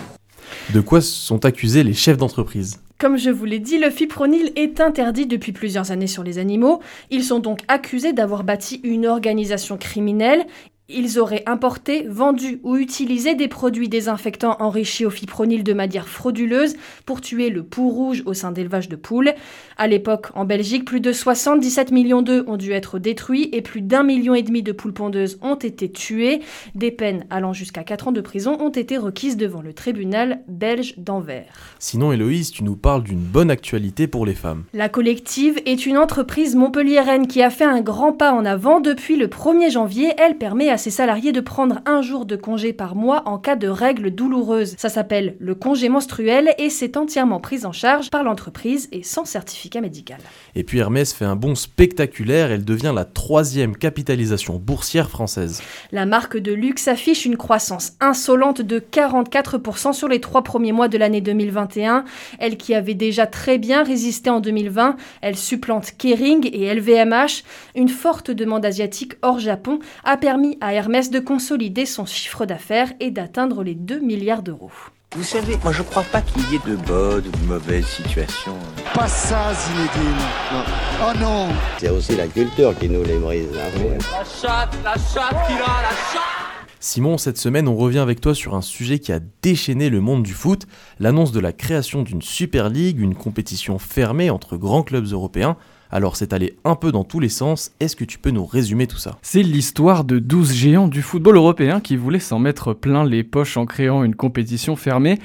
De 0.73 0.81
quoi 0.81 1.01
sont 1.01 1.45
accusés 1.45 1.83
les 1.83 1.93
chefs 1.93 2.17
d'entreprise? 2.17 2.79
Comme 2.97 3.17
je 3.17 3.29
vous 3.29 3.45
l'ai 3.45 3.59
dit, 3.59 3.77
le 3.77 3.89
fipronil 3.89 4.51
est 4.55 4.81
interdit 4.81 5.25
depuis 5.25 5.51
plusieurs 5.51 5.91
années 5.91 6.07
sur 6.07 6.23
les 6.23 6.37
animaux. 6.37 6.81
Ils 7.11 7.23
sont 7.23 7.39
donc 7.39 7.61
accusés 7.67 8.11
d'avoir 8.11 8.43
bâti 8.43 8.81
une 8.83 9.07
organisation 9.07 9.77
criminelle 9.77 10.45
Ils 10.91 11.19
auraient 11.19 11.43
importé, 11.45 12.07
vendu 12.09 12.59
ou 12.63 12.75
utilisé 12.75 13.35
des 13.35 13.47
produits 13.47 13.89
désinfectants 13.89 14.57
enrichis 14.59 15.05
au 15.05 15.11
fipronil 15.11 15.63
de 15.63 15.73
manière 15.73 16.07
frauduleuse 16.07 16.75
pour 17.05 17.21
tuer 17.21 17.51
le 17.51 17.61
pou 17.61 17.89
rouge 17.89 18.23
au 18.25 18.33
sein 18.33 18.51
d'élevage 18.51 18.89
de 18.89 18.95
poules. 18.95 19.33
À 19.77 19.85
l'époque, 19.85 20.29
en 20.33 20.45
Belgique, 20.45 20.85
plus 20.85 20.99
de 20.99 21.13
77 21.13 21.91
millions 21.91 22.23
d'œufs 22.23 22.43
ont 22.47 22.57
dû 22.57 22.71
être 22.71 22.97
détruits 22.97 23.49
et 23.53 23.61
plus 23.61 23.81
d'un 23.81 24.01
million 24.01 24.33
et 24.33 24.41
demi 24.41 24.63
de 24.63 24.71
poules 24.71 24.93
pondeuses 24.93 25.37
ont 25.43 25.53
été 25.53 25.91
tuées. 25.91 26.41
Des 26.73 26.89
peines 26.89 27.25
allant 27.29 27.53
jusqu'à 27.53 27.83
4 27.83 28.07
ans 28.07 28.11
de 28.11 28.21
prison 28.21 28.57
ont 28.59 28.69
été 28.69 28.97
requises 28.97 29.37
devant 29.37 29.61
le 29.61 29.73
tribunal 29.73 30.39
belge 30.47 30.95
d'Anvers. 30.97 31.53
Sinon, 31.77 32.11
Héloïse, 32.11 32.49
tu 32.49 32.63
nous 32.63 32.75
parles 32.75 33.03
d'une 33.03 33.19
bonne 33.19 33.51
actualité 33.51 34.07
pour 34.07 34.25
les 34.25 34.33
femmes. 34.33 34.63
La 34.73 34.89
collective 34.89 35.61
est 35.67 35.85
une 35.85 35.99
entreprise 35.99 36.55
montpelliéraine 36.55 37.27
qui 37.27 37.43
a 37.43 37.51
fait 37.51 37.63
un 37.63 37.81
grand 37.81 38.11
pas 38.11 38.33
en 38.33 38.43
avant. 38.43 38.79
Depuis 38.79 39.17
le 39.17 39.27
1er 39.27 39.69
janvier, 39.69 40.13
elle 40.17 40.39
permet 40.39 40.69
à 40.69 40.78
ses 40.79 40.89
salariés 40.89 41.31
de 41.31 41.41
prendre 41.41 41.81
un 41.85 42.01
jour 42.01 42.25
de 42.25 42.35
congé 42.35 42.73
par 42.73 42.95
mois 42.95 43.21
en 43.27 43.37
cas 43.37 43.55
de 43.55 43.67
règles 43.67 44.09
douloureuses. 44.09 44.73
Ça 44.79 44.89
s'appelle 44.89 45.35
le 45.39 45.53
congé 45.53 45.89
menstruel 45.89 46.55
et 46.57 46.71
c'est 46.71 46.97
entièrement 46.97 47.39
pris 47.39 47.65
en 47.65 47.71
charge 47.71 48.09
par 48.09 48.23
l'entreprise 48.23 48.89
et 48.91 49.03
sans 49.03 49.25
certificat 49.25 49.81
médical. 49.81 50.17
Et 50.55 50.63
puis 50.63 50.79
Hermès 50.79 51.13
fait 51.13 51.25
un 51.25 51.35
bond 51.35 51.53
spectaculaire, 51.53 52.51
elle 52.51 52.65
devient 52.65 52.93
la 52.95 53.05
troisième 53.05 53.75
capitalisation 53.75 54.55
boursière 54.55 55.09
française. 55.09 55.61
La 55.91 56.05
marque 56.05 56.37
de 56.37 56.53
luxe 56.53 56.87
affiche 56.87 57.25
une 57.25 57.37
croissance 57.37 57.93
insolente 57.99 58.61
de 58.61 58.79
44% 58.79 59.93
sur 59.93 60.07
les 60.07 60.21
trois 60.21 60.43
premiers 60.43 60.71
mois 60.71 60.87
de 60.87 60.97
l'année 60.97 61.21
2021. 61.21 62.05
Elle 62.39 62.57
qui 62.57 62.73
avait 62.73 62.93
déjà 62.93 63.27
très 63.27 63.57
bien 63.57 63.83
résisté 63.83 64.29
en 64.29 64.39
2020, 64.39 64.95
elle 65.21 65.35
supplante 65.35 65.91
Kering 65.97 66.49
et 66.51 66.73
LVMH. 66.73 67.43
Une 67.75 67.89
forte 67.89 68.31
demande 68.31 68.65
asiatique 68.65 69.13
hors 69.21 69.39
Japon 69.39 69.79
a 70.03 70.17
permis 70.17 70.57
à 70.61 70.68
Hermès 70.73 71.09
de 71.09 71.19
consolider 71.19 71.85
son 71.85 72.05
chiffre 72.05 72.45
d'affaires 72.45 72.91
et 72.99 73.11
d'atteindre 73.11 73.63
les 73.63 73.75
2 73.75 73.99
milliards 73.99 74.43
d'euros. 74.43 74.71
Vous 75.15 75.23
savez, 75.23 75.57
moi 75.63 75.71
je 75.71 75.81
crois 75.81 76.03
pas 76.03 76.21
qu'il 76.21 76.43
y 76.51 76.55
ait 76.55 76.69
de 76.69 76.75
bonnes 76.75 77.27
ou 77.27 77.31
de 77.31 77.45
mauvaises 77.47 77.87
situations. 77.87 78.57
Pas 78.93 79.07
ça, 79.07 79.53
Zinedine. 79.53 80.15
Non. 80.51 80.63
Oh 81.01 81.17
non 81.19 81.47
C'est 81.79 81.89
aussi 81.89 82.15
la 82.15 82.27
culture 82.27 82.77
qui 82.77 82.87
nous 82.87 83.03
les 83.03 83.17
brise. 83.17 83.47
Hein. 83.55 83.97
La 84.11 84.23
chatte, 84.23 84.77
la 84.83 84.93
chatte 84.93 85.47
qu'il 85.47 85.55
a, 85.55 85.81
la 85.81 85.95
chatte 86.13 86.39
Simon, 86.81 87.17
cette 87.17 87.37
semaine, 87.37 87.67
on 87.67 87.75
revient 87.75 87.99
avec 87.99 88.21
toi 88.21 88.33
sur 88.33 88.55
un 88.55 88.61
sujet 88.61 88.99
qui 88.99 89.11
a 89.11 89.19
déchaîné 89.41 89.89
le 89.89 89.99
monde 89.99 90.23
du 90.23 90.33
foot, 90.33 90.65
l'annonce 90.99 91.33
de 91.33 91.39
la 91.41 91.51
création 91.51 92.03
d'une 92.03 92.21
Super 92.21 92.69
League, 92.69 93.01
une 93.01 93.15
compétition 93.15 93.79
fermée 93.79 94.29
entre 94.29 94.55
grands 94.55 94.83
clubs 94.83 95.11
européens. 95.11 95.57
Alors 95.91 96.15
c'est 96.15 96.33
allé 96.33 96.55
un 96.65 96.75
peu 96.75 96.91
dans 96.91 97.03
tous 97.03 97.19
les 97.19 97.29
sens, 97.29 97.71
est-ce 97.79 97.95
que 97.95 98.05
tu 98.05 98.19
peux 98.19 98.29
nous 98.29 98.45
résumer 98.45 98.85
tout 98.85 98.97
ça? 98.97 99.17
C'est 99.23 99.41
l'histoire 99.41 100.03
de 100.03 100.19
12 100.19 100.53
géants 100.53 100.87
du 100.87 101.01
football 101.01 101.37
européen 101.37 101.79
qui 101.79 101.95
voulaient 101.95 102.19
s'en 102.19 102.37
mettre 102.37 102.73
plein 102.73 103.03
les 103.03 103.23
poches 103.23 103.57
en 103.57 103.65
créant 103.65 104.03
une 104.03 104.13
compétition 104.13 104.75
fermée 104.75 105.17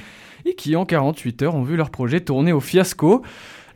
et 0.47 0.54
qui 0.54 0.75
en 0.75 0.87
48 0.87 1.42
heures 1.42 1.54
ont 1.54 1.64
vu 1.64 1.76
leur 1.76 1.90
projet 1.90 2.21
tourner 2.21 2.52
au 2.52 2.61
fiasco. 2.61 3.23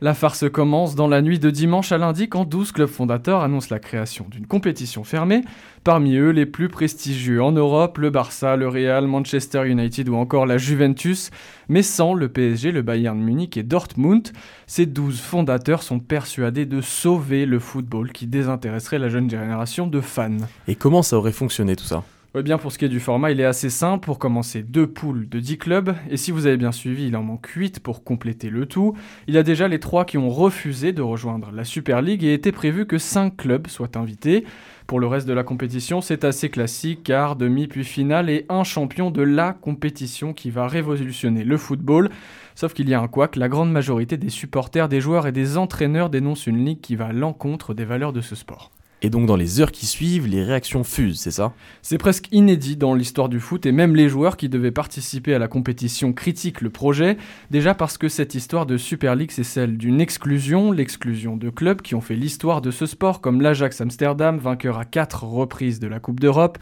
La 0.01 0.13
farce 0.13 0.49
commence 0.49 0.95
dans 0.95 1.09
la 1.09 1.21
nuit 1.21 1.39
de 1.39 1.49
dimanche 1.49 1.91
à 1.91 1.97
lundi 1.97 2.29
quand 2.29 2.45
12 2.45 2.71
clubs 2.71 2.87
fondateurs 2.87 3.41
annoncent 3.41 3.67
la 3.69 3.79
création 3.79 4.25
d'une 4.31 4.47
compétition 4.47 5.03
fermée. 5.03 5.41
Parmi 5.83 6.15
eux, 6.15 6.29
les 6.29 6.45
plus 6.45 6.69
prestigieux 6.69 7.43
en 7.43 7.51
Europe, 7.51 7.97
le 7.97 8.09
Barça, 8.09 8.55
le 8.55 8.69
Real, 8.69 9.07
Manchester 9.07 9.67
United 9.67 10.07
ou 10.07 10.15
encore 10.15 10.45
la 10.45 10.57
Juventus, 10.57 11.31
mais 11.67 11.83
sans 11.83 12.13
le 12.13 12.29
PSG, 12.29 12.71
le 12.71 12.81
Bayern 12.81 13.19
Munich 13.19 13.57
et 13.57 13.63
Dortmund. 13.63 14.29
Ces 14.67 14.85
12 14.85 15.19
fondateurs 15.19 15.83
sont 15.83 15.99
persuadés 15.99 16.65
de 16.65 16.79
sauver 16.79 17.45
le 17.45 17.59
football 17.59 18.13
qui 18.13 18.25
désintéresserait 18.25 18.99
la 18.99 19.09
jeune 19.09 19.29
génération 19.29 19.85
de 19.85 19.99
fans. 19.99 20.37
Et 20.69 20.75
comment 20.75 21.03
ça 21.03 21.17
aurait 21.17 21.33
fonctionné 21.33 21.75
tout 21.75 21.83
ça? 21.83 22.05
Bien, 22.35 22.57
pour 22.57 22.71
ce 22.71 22.77
qui 22.77 22.85
est 22.85 22.89
du 22.89 22.99
format, 22.99 23.31
il 23.31 23.39
est 23.39 23.45
assez 23.45 23.69
simple. 23.69 24.05
Pour 24.05 24.19
commencer, 24.19 24.61
deux 24.61 24.87
poules 24.87 25.27
de 25.27 25.39
10 25.39 25.57
clubs. 25.57 25.95
Et 26.09 26.17
si 26.17 26.31
vous 26.31 26.45
avez 26.45 26.57
bien 26.57 26.71
suivi, 26.71 27.07
il 27.07 27.15
en 27.15 27.23
manque 27.23 27.47
8 27.47 27.79
pour 27.79 28.03
compléter 28.03 28.49
le 28.49 28.65
tout. 28.65 28.95
Il 29.27 29.33
y 29.33 29.37
a 29.37 29.43
déjà 29.43 29.67
les 29.67 29.79
3 29.79 30.05
qui 30.05 30.17
ont 30.17 30.29
refusé 30.29 30.93
de 30.93 31.01
rejoindre 31.01 31.51
la 31.51 31.63
Super 31.63 32.01
League 32.01 32.23
et 32.23 32.33
était 32.33 32.51
prévu 32.51 32.85
que 32.85 32.97
5 32.97 33.35
clubs 33.35 33.67
soient 33.67 33.97
invités. 33.97 34.45
Pour 34.85 34.99
le 34.99 35.07
reste 35.07 35.27
de 35.27 35.33
la 35.33 35.43
compétition, 35.43 36.01
c'est 36.01 36.23
assez 36.23 36.49
classique, 36.49 37.03
quart, 37.03 37.35
demi, 37.35 37.67
puis 37.67 37.83
finale 37.83 38.29
et 38.29 38.45
un 38.49 38.63
champion 38.63 39.11
de 39.11 39.21
la 39.21 39.53
compétition 39.53 40.33
qui 40.33 40.49
va 40.49 40.67
révolutionner 40.67 41.43
le 41.43 41.57
football. 41.57 42.09
Sauf 42.55 42.73
qu'il 42.73 42.89
y 42.89 42.93
a 42.93 43.01
un 43.01 43.07
couac, 43.07 43.35
la 43.35 43.49
grande 43.49 43.71
majorité 43.71 44.17
des 44.17 44.29
supporters, 44.29 44.89
des 44.89 45.01
joueurs 45.01 45.27
et 45.27 45.31
des 45.31 45.57
entraîneurs 45.57 46.09
dénoncent 46.09 46.47
une 46.47 46.65
ligue 46.65 46.81
qui 46.81 46.95
va 46.95 47.07
à 47.07 47.13
l'encontre 47.13 47.73
des 47.73 47.85
valeurs 47.85 48.13
de 48.13 48.21
ce 48.21 48.35
sport. 48.35 48.71
Et 49.01 49.09
donc 49.09 49.27
dans 49.27 49.37
les 49.37 49.61
heures 49.61 49.71
qui 49.71 49.85
suivent, 49.85 50.27
les 50.27 50.43
réactions 50.43 50.83
fusent, 50.83 51.21
c'est 51.21 51.31
ça? 51.31 51.53
C'est 51.81 51.97
presque 51.97 52.27
inédit 52.33 52.75
dans 52.75 52.93
l'histoire 52.93 53.29
du 53.29 53.39
foot 53.39 53.65
et 53.65 53.71
même 53.71 53.95
les 53.95 54.09
joueurs 54.09 54.35
qui 54.35 54.49
devaient 54.49 54.71
participer 54.71 55.33
à 55.33 55.39
la 55.39 55.47
compétition 55.47 56.11
critiquent 56.11 56.59
le 56.59 56.69
projet, 56.69 57.15
déjà 57.49 57.73
parce 57.73 57.97
que 57.97 58.09
cette 58.09 58.35
histoire 58.35 58.65
de 58.65 58.75
Super 58.75 59.15
League 59.15 59.31
c'est 59.31 59.45
celle 59.45 59.77
d'une 59.77 60.01
exclusion, 60.01 60.73
l'exclusion 60.73 61.37
de 61.37 61.49
clubs 61.49 61.81
qui 61.81 61.95
ont 61.95 62.01
fait 62.01 62.15
l'histoire 62.15 62.59
de 62.59 62.71
ce 62.71 62.85
sport 62.85 63.21
comme 63.21 63.41
l'Ajax 63.41 63.79
Amsterdam, 63.79 64.37
vainqueur 64.37 64.77
à 64.77 64.83
quatre 64.83 65.23
reprises 65.23 65.79
de 65.79 65.87
la 65.87 66.01
Coupe 66.01 66.19
d'Europe, 66.19 66.57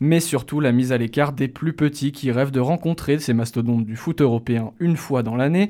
mais 0.00 0.20
surtout 0.20 0.60
la 0.60 0.72
mise 0.72 0.92
à 0.92 0.98
l'écart 0.98 1.34
des 1.34 1.48
plus 1.48 1.74
petits 1.74 2.12
qui 2.12 2.30
rêvent 2.30 2.52
de 2.52 2.60
rencontrer 2.60 3.18
ces 3.18 3.34
mastodontes 3.34 3.84
du 3.84 3.96
foot 3.96 4.22
européen 4.22 4.72
une 4.80 4.96
fois 4.96 5.22
dans 5.22 5.36
l'année. 5.36 5.68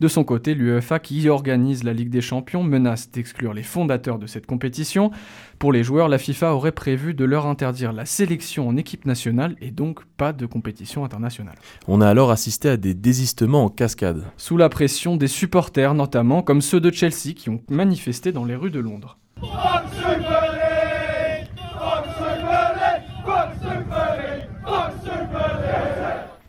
De 0.00 0.08
son 0.08 0.24
côté, 0.24 0.54
l'UEFA, 0.54 0.98
qui 0.98 1.28
organise 1.28 1.84
la 1.84 1.92
Ligue 1.92 2.10
des 2.10 2.20
Champions, 2.20 2.62
menace 2.62 3.10
d'exclure 3.10 3.54
les 3.54 3.62
fondateurs 3.62 4.18
de 4.18 4.26
cette 4.26 4.46
compétition. 4.46 5.10
Pour 5.58 5.72
les 5.72 5.84
joueurs, 5.84 6.08
la 6.08 6.18
FIFA 6.18 6.54
aurait 6.54 6.72
prévu 6.72 7.14
de 7.14 7.24
leur 7.24 7.46
interdire 7.46 7.92
la 7.92 8.04
sélection 8.04 8.68
en 8.68 8.76
équipe 8.76 9.06
nationale 9.06 9.56
et 9.60 9.70
donc 9.70 10.04
pas 10.16 10.32
de 10.32 10.46
compétition 10.46 11.04
internationale. 11.04 11.56
On 11.86 12.00
a 12.00 12.08
alors 12.08 12.30
assisté 12.30 12.68
à 12.68 12.76
des 12.76 12.94
désistements 12.94 13.64
en 13.64 13.68
cascade. 13.68 14.24
Sous 14.36 14.56
la 14.56 14.68
pression 14.68 15.16
des 15.16 15.28
supporters 15.28 15.94
notamment, 15.94 16.42
comme 16.42 16.62
ceux 16.62 16.80
de 16.80 16.90
Chelsea 16.90 17.34
qui 17.36 17.50
ont 17.50 17.60
manifesté 17.68 18.32
dans 18.32 18.44
les 18.44 18.56
rues 18.56 18.70
de 18.70 18.80
Londres. 18.80 19.18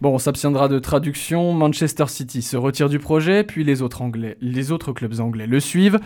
Bon, 0.04 0.16
on 0.16 0.18
s'abstiendra 0.18 0.68
de 0.68 0.80
traduction. 0.80 1.54
Manchester 1.54 2.08
City 2.10 2.42
se 2.42 2.58
retire 2.58 2.90
du 2.90 3.00
projet, 3.00 3.46
puis 3.46 3.64
les 3.64 3.82
autres, 3.82 4.02
anglais, 4.02 4.36
les 4.42 4.74
autres 4.74 4.92
clubs 4.92 5.22
anglais 5.22 5.48
le 5.48 5.62
suivent, 5.62 5.98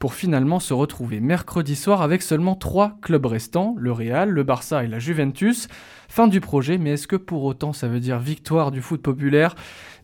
pour 0.00 0.14
finalement 0.14 0.58
se 0.58 0.74
retrouver 0.74 1.20
mercredi 1.20 1.76
soir 1.76 2.02
avec 2.02 2.22
seulement 2.22 2.56
trois 2.56 2.96
clubs 3.00 3.24
restants, 3.24 3.76
le 3.78 3.92
Real, 3.92 4.28
le 4.28 4.42
Barça 4.42 4.82
et 4.82 4.88
la 4.88 4.98
Juventus. 4.98 5.68
Fin 6.14 6.28
du 6.28 6.40
projet, 6.40 6.78
mais 6.78 6.90
est-ce 6.90 7.08
que 7.08 7.16
pour 7.16 7.42
autant 7.42 7.72
ça 7.72 7.88
veut 7.88 7.98
dire 7.98 8.20
victoire 8.20 8.70
du 8.70 8.80
foot 8.80 9.02
populaire? 9.02 9.56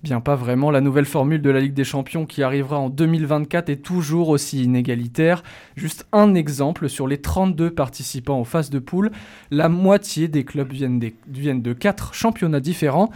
Bien 0.03 0.21
pas 0.21 0.35
vraiment, 0.35 0.73
la 0.73 0.81
nouvelle 0.81 1.05
formule 1.05 1.41
de 1.41 1.51
la 1.51 1.61
Ligue 1.61 1.73
des 1.73 1.85
Champions 1.85 2.27
qui 2.27 2.43
arrivera 2.43 2.81
en 2.81 2.91
2024 2.91 3.69
est 3.69 3.77
toujours 3.77 4.29
aussi 4.31 4.65
inégalitaire. 4.65 5.45
Juste 5.77 6.09
un 6.11 6.35
exemple, 6.35 6.89
sur 6.89 7.07
les 7.07 7.19
32 7.19 7.71
participants 7.71 8.41
aux 8.41 8.45
phases 8.45 8.71
de 8.71 8.81
poule, 8.81 9.13
la 9.53 9.69
moitié 9.69 10.27
des 10.27 10.43
clubs 10.43 10.73
viennent, 10.73 11.01
viennent 11.29 11.63
de 11.63 11.73
4 11.73 12.13
championnats 12.13 12.59
différents. 12.59 13.11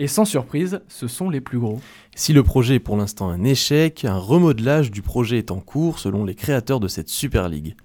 Et 0.00 0.08
sans 0.08 0.24
surprise, 0.24 0.80
ce 0.88 1.06
sont 1.06 1.30
les 1.30 1.40
plus 1.40 1.60
gros. 1.60 1.80
Si 2.16 2.32
le 2.32 2.42
projet 2.42 2.74
est 2.74 2.80
pour 2.80 2.96
l'instant 2.96 3.28
un 3.28 3.44
échec, 3.44 4.04
un 4.04 4.18
remodelage 4.18 4.90
du 4.90 5.02
projet 5.02 5.38
est 5.38 5.52
en 5.52 5.60
cours 5.60 6.00
selon 6.00 6.24
les 6.24 6.34
créateurs 6.34 6.80
de 6.80 6.88
cette 6.88 7.08
Super 7.08 7.48
League. 7.48 7.76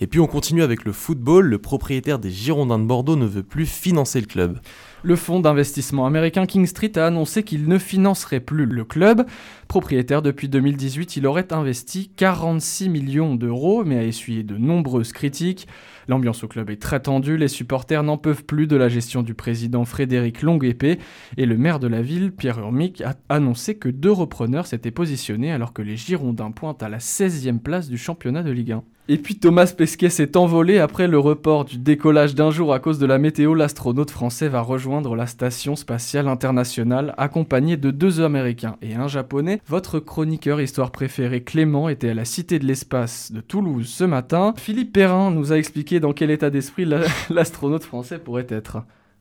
Et 0.00 0.06
puis 0.06 0.20
on 0.20 0.26
continue 0.26 0.62
avec 0.62 0.84
le 0.84 0.92
football, 0.92 1.46
le 1.46 1.58
propriétaire 1.58 2.18
des 2.18 2.30
Girondins 2.30 2.78
de 2.78 2.84
Bordeaux 2.84 3.16
ne 3.16 3.26
veut 3.26 3.42
plus 3.42 3.66
financer 3.66 4.20
le 4.20 4.26
club. 4.26 4.58
Le 5.02 5.16
fonds 5.16 5.40
d'investissement 5.40 6.06
américain 6.06 6.46
King 6.46 6.66
Street 6.66 6.92
a 6.96 7.06
annoncé 7.06 7.42
qu'il 7.42 7.68
ne 7.68 7.78
financerait 7.78 8.40
plus 8.40 8.66
le 8.66 8.84
club. 8.84 9.26
Propriétaire 9.68 10.22
depuis 10.22 10.48
2018, 10.48 11.16
il 11.16 11.26
aurait 11.26 11.52
investi 11.52 12.10
46 12.16 12.88
millions 12.88 13.34
d'euros, 13.34 13.84
mais 13.84 13.98
a 13.98 14.04
essuyé 14.04 14.42
de 14.42 14.56
nombreuses 14.56 15.12
critiques. 15.12 15.68
L'ambiance 16.08 16.44
au 16.44 16.48
club 16.48 16.70
est 16.70 16.80
très 16.80 17.00
tendue, 17.00 17.36
les 17.36 17.48
supporters 17.48 18.02
n'en 18.02 18.18
peuvent 18.18 18.44
plus 18.44 18.66
de 18.66 18.76
la 18.76 18.88
gestion 18.88 19.22
du 19.22 19.34
président 19.34 19.84
Frédéric 19.84 20.42
Longuepée, 20.42 20.98
et 21.36 21.46
le 21.46 21.56
maire 21.56 21.78
de 21.78 21.88
la 21.88 22.02
ville, 22.02 22.32
Pierre 22.32 22.58
Urmic, 22.58 23.00
a 23.00 23.14
annoncé 23.28 23.76
que 23.76 23.88
deux 23.88 24.12
repreneurs 24.12 24.66
s'étaient 24.66 24.90
positionnés 24.90 25.52
alors 25.52 25.72
que 25.72 25.82
les 25.82 25.96
Girondins 25.96 26.50
pointent 26.50 26.82
à 26.82 26.88
la 26.88 26.98
16e 26.98 27.58
place 27.58 27.88
du 27.88 27.98
championnat 27.98 28.42
de 28.42 28.50
Ligue 28.50 28.72
1. 28.72 28.84
Et 29.06 29.18
puis 29.18 29.36
Thomas 29.36 29.70
Pesquet 29.76 30.08
s'est 30.08 30.34
envolé 30.34 30.78
après 30.78 31.08
le 31.08 31.18
report 31.18 31.66
du 31.66 31.76
décollage 31.76 32.34
d'un 32.34 32.50
jour 32.50 32.72
à 32.72 32.78
cause 32.80 32.98
de 32.98 33.04
la 33.04 33.18
météo. 33.18 33.54
L'astronaute 33.54 34.10
français 34.10 34.48
va 34.48 34.62
rejoindre 34.62 35.14
la 35.14 35.26
station 35.26 35.76
spatiale 35.76 36.26
internationale 36.26 37.12
accompagné 37.18 37.76
de 37.76 37.90
deux 37.90 38.22
Américains 38.22 38.76
et 38.80 38.94
un 38.94 39.06
Japonais. 39.06 39.60
Votre 39.68 40.00
chroniqueur 40.00 40.58
histoire 40.58 40.90
préféré 40.90 41.42
Clément 41.42 41.90
était 41.90 42.08
à 42.08 42.14
la 42.14 42.24
Cité 42.24 42.58
de 42.58 42.64
l'Espace 42.64 43.30
de 43.30 43.42
Toulouse 43.42 43.88
ce 43.88 44.04
matin. 44.04 44.54
Philippe 44.56 44.94
Perrin 44.94 45.30
nous 45.30 45.52
a 45.52 45.58
expliqué 45.58 45.93
dans 46.00 46.12
quel 46.12 46.30
état 46.30 46.50
d'esprit 46.50 46.86
l'astronaute 47.30 47.84
français 47.84 48.18
pourrait 48.18 48.46
être. 48.48 48.78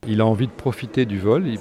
Il 0.07 0.21
a 0.21 0.25
envie 0.25 0.47
de 0.47 0.51
profiter 0.51 1.05
du 1.05 1.19
vol. 1.19 1.47
il 1.47 1.59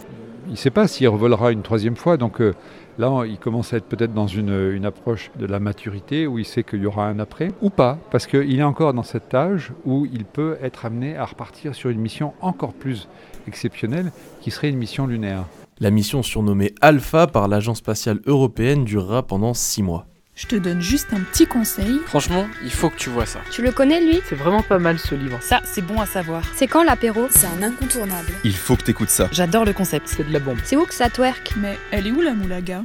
ne 0.50 0.56
sait 0.56 0.70
pas 0.70 0.88
s'il 0.88 1.08
revolera 1.08 1.52
une 1.52 1.62
troisième 1.62 1.96
fois. 1.96 2.16
Donc 2.16 2.40
euh, 2.40 2.54
là, 2.98 3.24
il 3.24 3.38
commence 3.38 3.72
à 3.72 3.76
être 3.76 3.86
peut-être 3.86 4.14
dans 4.14 4.26
une, 4.26 4.72
une, 4.72 4.84
approche 4.84 5.30
de 5.38 5.46
la 5.46 5.60
maturité 5.60 6.26
où 6.26 6.38
il 6.38 6.44
sait 6.44 6.64
qu'il 6.64 6.82
y 6.82 6.86
aura 6.86 7.06
un 7.06 7.18
après, 7.20 7.52
ou 7.60 7.70
pas, 7.70 7.98
parce 8.10 8.26
qu'il 8.26 8.58
est 8.58 8.64
encore 8.64 8.94
dans 8.94 9.04
cet 9.04 9.32
âge 9.34 9.72
où 9.84 10.06
il 10.06 10.24
peut 10.24 10.56
être 10.60 10.84
amené 10.84 11.16
à 11.16 11.24
repartir 11.24 11.74
sur 11.74 11.90
une 11.90 12.00
mission 12.00 12.34
encore 12.40 12.72
plus 12.72 13.08
exceptionnelle, 13.46 14.12
qui 14.40 14.50
serait 14.50 14.70
une 14.70 14.78
mission 14.78 15.06
lunaire. 15.06 15.44
La 15.80 15.90
mission 15.90 16.22
surnommée 16.22 16.74
Alpha 16.80 17.26
par 17.26 17.48
l'Agence 17.48 17.78
spatiale 17.78 18.20
européenne 18.26 18.84
durera 18.84 19.22
pendant 19.22 19.54
six 19.54 19.82
mois. 19.82 20.06
Je 20.34 20.46
te 20.46 20.56
donne 20.56 20.80
juste 20.80 21.12
un 21.12 21.20
petit 21.20 21.46
conseil. 21.46 22.00
Franchement, 22.06 22.46
il 22.64 22.70
faut 22.72 22.88
que 22.88 22.96
tu 22.96 23.10
vois 23.10 23.26
ça. 23.26 23.40
Tu 23.50 23.60
le 23.60 23.70
connais 23.70 24.00
lui? 24.00 24.22
C'est 24.26 24.34
vraiment 24.34 24.62
pas 24.62 24.78
mal 24.78 24.98
ce 24.98 25.14
livre. 25.14 25.38
Ça, 25.42 25.60
c'est 25.64 25.82
bon 25.82 26.00
à 26.00 26.06
savoir. 26.06 26.42
C'est 26.56 26.66
quand 26.66 26.82
l'apéro? 26.82 27.26
C'est 27.30 27.46
un 27.46 27.62
incontournable. 27.62 28.32
Il 28.42 28.56
faut 28.56 28.76
que 28.76 28.82
t'écoutes 28.82 29.10
ça. 29.10 29.28
J'adore 29.30 29.66
le 29.66 29.74
concept. 29.74 30.08
C'est 30.08 30.26
de 30.26 30.32
la 30.32 30.38
bombe. 30.38 30.58
C'est 30.64 30.76
où 30.76 30.86
que 30.86 30.94
ça 30.94 31.10
twerk? 31.10 31.52
Mais 31.58 31.78
elle 31.90 32.06
est 32.06 32.12
où 32.12 32.22
la 32.22 32.32
moulaga? 32.32 32.82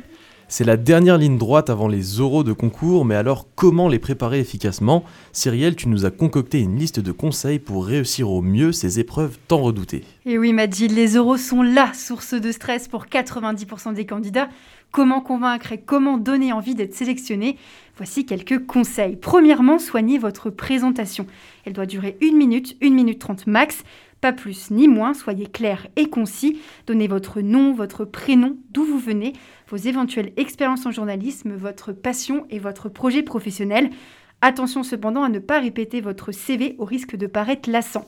C'est 0.50 0.64
la 0.64 0.78
dernière 0.78 1.18
ligne 1.18 1.38
droite 1.38 1.70
avant 1.70 1.90
les 1.90 2.22
oraux 2.22 2.46
de 2.46 2.54
concours, 2.54 3.04
mais 3.04 3.16
alors 3.16 3.48
comment 3.56 3.90
les 3.90 4.00
préparer 4.00 4.40
efficacement? 4.40 5.04
Cyrielle, 5.34 5.76
tu 5.76 5.90
nous 5.90 6.06
as 6.06 6.12
concocté 6.12 6.62
une 6.62 6.78
liste 6.78 7.02
de 7.02 7.12
conseils 7.12 7.60
pour 7.60 7.86
réussir 7.86 8.32
au 8.32 8.42
mieux 8.42 8.72
ces 8.72 9.00
épreuves 9.00 9.38
tant 9.50 9.58
redoutées. 9.58 10.06
Et 10.26 10.38
oui, 10.38 10.54
Madji, 10.54 10.88
les 10.88 11.18
oraux 11.18 11.36
sont 11.36 11.64
la 11.64 11.94
source 11.94 12.34
de 12.34 12.52
stress 12.54 12.88
pour 12.88 13.08
90% 13.08 13.94
des 13.94 14.06
candidats. 14.06 14.48
Comment 14.92 15.20
convaincre 15.20 15.74
et 15.74 15.82
comment 15.82 16.18
donner 16.18 16.54
envie 16.54 16.76
d'être 16.76 16.96
sélectionné 16.96 17.58
Voici 17.98 18.26
quelques 18.26 18.66
conseils. 18.66 19.18
Premièrement, 19.18 19.80
soignez 19.80 20.18
votre 20.18 20.50
présentation. 20.50 21.28
Elle 21.66 21.74
doit 21.74 21.86
durer 21.86 22.18
une 22.22 22.38
minute, 22.38 22.78
une 22.80 22.94
minute 22.94 23.20
trente 23.20 23.48
max. 23.48 23.84
Pas 24.22 24.34
plus 24.34 24.72
ni 24.72 24.88
moins, 24.88 25.14
soyez 25.14 25.46
clair 25.46 25.88
et 25.96 26.10
concis. 26.10 26.60
Donnez 26.88 27.08
votre 27.08 27.42
nom, 27.42 27.74
votre 27.74 28.04
prénom, 28.04 28.58
d'où 28.72 28.84
vous 28.84 28.98
venez, 28.98 29.34
vos 29.70 29.78
éventuelles 29.78 30.34
expériences 30.38 30.86
en 30.86 30.92
journalisme, 30.92 31.56
votre 31.56 31.92
passion 31.92 32.46
et 32.50 32.60
votre 32.60 32.90
projet 32.90 33.24
professionnel. 33.24 33.90
Attention 34.42 34.84
cependant 34.84 35.24
à 35.24 35.30
ne 35.30 35.40
pas 35.40 35.60
répéter 35.60 36.00
votre 36.00 36.32
CV 36.32 36.76
au 36.78 36.86
risque 36.86 37.16
de 37.16 37.26
paraître 37.26 37.70
lassant. 37.72 38.06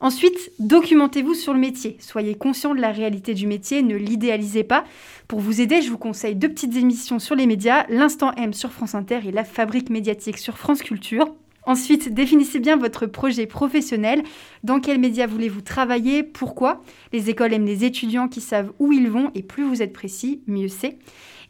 Ensuite, 0.00 0.52
documentez-vous 0.58 1.34
sur 1.34 1.52
le 1.52 1.58
métier. 1.58 1.96
Soyez 2.00 2.34
conscient 2.34 2.74
de 2.74 2.80
la 2.80 2.92
réalité 2.92 3.34
du 3.34 3.46
métier, 3.46 3.82
ne 3.82 3.96
l'idéalisez 3.96 4.64
pas. 4.64 4.84
Pour 5.28 5.40
vous 5.40 5.60
aider, 5.60 5.82
je 5.82 5.90
vous 5.90 5.98
conseille 5.98 6.34
deux 6.34 6.48
petites 6.48 6.76
émissions 6.76 7.18
sur 7.18 7.34
les 7.34 7.46
médias, 7.46 7.84
l'Instant 7.88 8.32
M 8.36 8.54
sur 8.54 8.72
France 8.72 8.94
Inter 8.94 9.20
et 9.26 9.32
La 9.32 9.44
Fabrique 9.44 9.90
médiatique 9.90 10.38
sur 10.38 10.56
France 10.56 10.82
Culture. 10.82 11.34
Ensuite, 11.66 12.14
définissez 12.14 12.60
bien 12.60 12.76
votre 12.76 13.06
projet 13.06 13.46
professionnel. 13.46 14.22
Dans 14.62 14.78
quels 14.78 15.00
médias 15.00 15.26
voulez-vous 15.26 15.62
travailler? 15.62 16.22
Pourquoi? 16.22 16.80
Les 17.12 17.28
écoles 17.28 17.52
aiment 17.52 17.66
les 17.66 17.84
étudiants 17.84 18.28
qui 18.28 18.40
savent 18.40 18.72
où 18.78 18.92
ils 18.92 19.10
vont 19.10 19.32
et 19.34 19.42
plus 19.42 19.64
vous 19.64 19.82
êtes 19.82 19.92
précis, 19.92 20.42
mieux 20.46 20.68
c'est. 20.68 20.96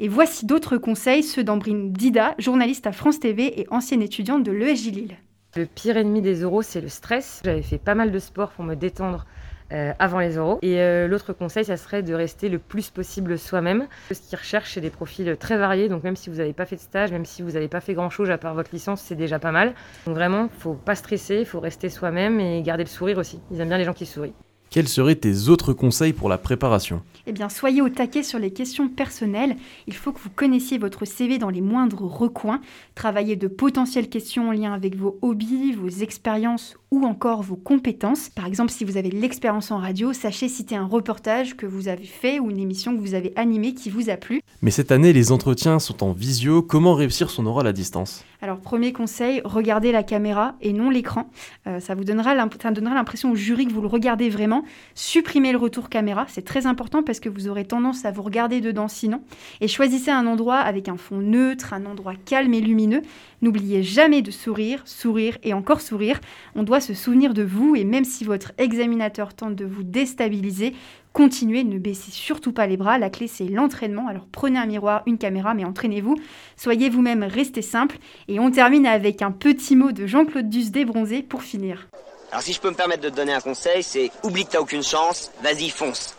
Et 0.00 0.08
voici 0.08 0.46
d'autres 0.46 0.78
conseils, 0.78 1.22
ceux 1.22 1.44
d'Ambrine 1.44 1.92
Dida, 1.92 2.34
journaliste 2.38 2.86
à 2.86 2.92
France 2.92 3.20
TV 3.20 3.60
et 3.60 3.66
ancienne 3.70 4.00
étudiante 4.02 4.42
de 4.42 4.52
l'ESJ 4.52 4.86
Lille. 4.86 5.16
Le 5.54 5.66
pire 5.66 5.98
ennemi 5.98 6.22
des 6.22 6.42
euros, 6.42 6.62
c'est 6.62 6.80
le 6.80 6.88
stress. 6.88 7.40
J'avais 7.44 7.62
fait 7.62 7.78
pas 7.78 7.94
mal 7.94 8.10
de 8.10 8.18
sport 8.18 8.50
pour 8.50 8.64
me 8.64 8.74
détendre 8.74 9.26
euh, 9.72 9.92
avant 9.98 10.20
les 10.20 10.36
euros. 10.36 10.58
Et 10.62 10.80
euh, 10.80 11.08
l'autre 11.08 11.32
conseil, 11.32 11.64
ça 11.64 11.76
serait 11.76 12.02
de 12.02 12.14
rester 12.14 12.48
le 12.48 12.58
plus 12.58 12.90
possible 12.90 13.38
soi-même. 13.38 13.86
Ce 14.12 14.14
qu'ils 14.14 14.38
recherchent, 14.38 14.74
c'est 14.74 14.80
des 14.80 14.90
profils 14.90 15.36
très 15.38 15.56
variés. 15.56 15.88
Donc 15.88 16.04
même 16.04 16.16
si 16.16 16.30
vous 16.30 16.36
n'avez 16.36 16.52
pas 16.52 16.66
fait 16.66 16.76
de 16.76 16.80
stage, 16.80 17.10
même 17.10 17.24
si 17.24 17.42
vous 17.42 17.52
n'avez 17.52 17.68
pas 17.68 17.80
fait 17.80 17.94
grand-chose 17.94 18.30
à 18.30 18.38
part 18.38 18.54
votre 18.54 18.70
licence, 18.72 19.00
c'est 19.00 19.16
déjà 19.16 19.38
pas 19.38 19.52
mal. 19.52 19.74
Donc 20.06 20.14
vraiment, 20.14 20.48
faut 20.58 20.74
pas 20.74 20.94
stresser, 20.94 21.44
faut 21.44 21.60
rester 21.60 21.88
soi-même 21.88 22.38
et 22.40 22.62
garder 22.62 22.84
le 22.84 22.88
sourire 22.88 23.18
aussi. 23.18 23.40
Ils 23.50 23.60
aiment 23.60 23.68
bien 23.68 23.78
les 23.78 23.84
gens 23.84 23.94
qui 23.94 24.06
sourient. 24.06 24.34
Quels 24.70 24.88
seraient 24.88 25.14
tes 25.14 25.48
autres 25.48 25.72
conseils 25.72 26.12
pour 26.12 26.28
la 26.28 26.38
préparation? 26.38 27.02
Eh 27.26 27.32
bien, 27.32 27.48
soyez 27.48 27.80
au 27.82 27.88
taquet 27.88 28.22
sur 28.22 28.38
les 28.38 28.52
questions 28.52 28.88
personnelles. 28.88 29.56
Il 29.86 29.94
faut 29.94 30.12
que 30.12 30.18
vous 30.18 30.30
connaissiez 30.30 30.76
votre 30.76 31.04
CV 31.04 31.38
dans 31.38 31.50
les 31.50 31.60
moindres 31.60 32.02
recoins. 32.02 32.60
Travaillez 32.94 33.36
de 33.36 33.48
potentielles 33.48 34.08
questions 34.08 34.48
en 34.48 34.52
lien 34.52 34.72
avec 34.72 34.96
vos 34.96 35.18
hobbies, 35.22 35.72
vos 35.72 35.88
expériences 35.88 36.76
ou 36.90 37.04
encore 37.04 37.42
vos 37.42 37.56
compétences. 37.56 38.28
Par 38.28 38.46
exemple, 38.46 38.70
si 38.70 38.84
vous 38.84 38.96
avez 38.96 39.08
de 39.08 39.16
l'expérience 39.16 39.70
en 39.70 39.78
radio, 39.78 40.12
sachez 40.12 40.48
citer 40.48 40.76
un 40.76 40.86
reportage 40.86 41.56
que 41.56 41.66
vous 41.66 41.88
avez 41.88 42.04
fait 42.04 42.38
ou 42.38 42.50
une 42.50 42.58
émission 42.58 42.96
que 42.96 43.00
vous 43.00 43.14
avez 43.14 43.32
animée 43.36 43.74
qui 43.74 43.90
vous 43.90 44.10
a 44.10 44.16
plu. 44.16 44.40
Mais 44.62 44.70
cette 44.70 44.92
année, 44.92 45.12
les 45.12 45.32
entretiens 45.32 45.78
sont 45.78 46.04
en 46.04 46.12
visio. 46.12 46.62
Comment 46.62 46.94
réussir 46.94 47.30
son 47.30 47.46
oral 47.46 47.66
à 47.66 47.72
distance? 47.72 48.24
Alors, 48.42 48.60
premier 48.60 48.92
conseil, 48.92 49.40
regardez 49.44 49.92
la 49.92 50.02
caméra 50.02 50.54
et 50.60 50.72
non 50.72 50.90
l'écran. 50.90 51.30
Euh, 51.66 51.80
ça 51.80 51.94
vous 51.94 52.04
donnera 52.04 52.34
l'impression 52.34 53.32
au 53.32 53.34
jury 53.34 53.66
que 53.66 53.72
vous 53.72 53.80
le 53.80 53.88
regardez 53.88 54.28
vraiment. 54.28 54.62
Supprimez 54.94 55.52
le 55.52 55.58
retour 55.58 55.88
caméra, 55.88 56.26
c'est 56.28 56.44
très 56.44 56.66
important 56.66 57.02
parce 57.02 57.18
que 57.18 57.28
vous 57.28 57.48
aurez 57.48 57.64
tendance 57.64 58.04
à 58.04 58.10
vous 58.10 58.22
regarder 58.22 58.60
dedans 58.60 58.88
sinon. 58.88 59.22
Et 59.60 59.68
choisissez 59.68 60.10
un 60.10 60.26
endroit 60.26 60.58
avec 60.58 60.88
un 60.88 60.96
fond 60.96 61.18
neutre, 61.18 61.72
un 61.72 61.86
endroit 61.86 62.14
calme 62.14 62.52
et 62.54 62.60
lumineux. 62.60 63.02
N'oubliez 63.42 63.82
jamais 63.82 64.22
de 64.22 64.30
sourire, 64.30 64.82
sourire 64.84 65.38
et 65.42 65.52
encore 65.52 65.80
sourire. 65.80 66.20
On 66.54 66.62
se 66.80 66.94
souvenir 66.94 67.34
de 67.34 67.42
vous 67.42 67.76
et 67.76 67.84
même 67.84 68.04
si 68.04 68.24
votre 68.24 68.52
examinateur 68.58 69.34
tente 69.34 69.54
de 69.54 69.64
vous 69.64 69.82
déstabiliser, 69.82 70.74
continuez, 71.12 71.64
ne 71.64 71.78
baissez 71.78 72.10
surtout 72.10 72.52
pas 72.52 72.66
les 72.66 72.76
bras. 72.76 72.98
La 72.98 73.10
clé 73.10 73.28
c'est 73.28 73.46
l'entraînement. 73.46 74.08
Alors 74.08 74.26
prenez 74.30 74.58
un 74.58 74.66
miroir, 74.66 75.02
une 75.06 75.18
caméra, 75.18 75.54
mais 75.54 75.64
entraînez-vous. 75.64 76.16
Soyez 76.56 76.88
vous-même, 76.88 77.22
restez 77.22 77.62
simple. 77.62 77.98
Et 78.28 78.40
on 78.40 78.50
termine 78.50 78.86
avec 78.86 79.22
un 79.22 79.32
petit 79.32 79.76
mot 79.76 79.92
de 79.92 80.06
Jean-Claude 80.06 80.48
Duss 80.48 80.70
débronzé 80.70 81.22
pour 81.22 81.42
finir. 81.42 81.88
Alors 82.30 82.42
si 82.42 82.52
je 82.52 82.60
peux 82.60 82.70
me 82.70 82.74
permettre 82.74 83.02
de 83.02 83.08
te 83.08 83.16
donner 83.16 83.32
un 83.32 83.40
conseil, 83.40 83.82
c'est 83.82 84.10
oublie 84.22 84.44
que 84.44 84.52
t'as 84.52 84.60
aucune 84.60 84.82
chance, 84.82 85.30
vas-y 85.42 85.70
fonce. 85.70 86.16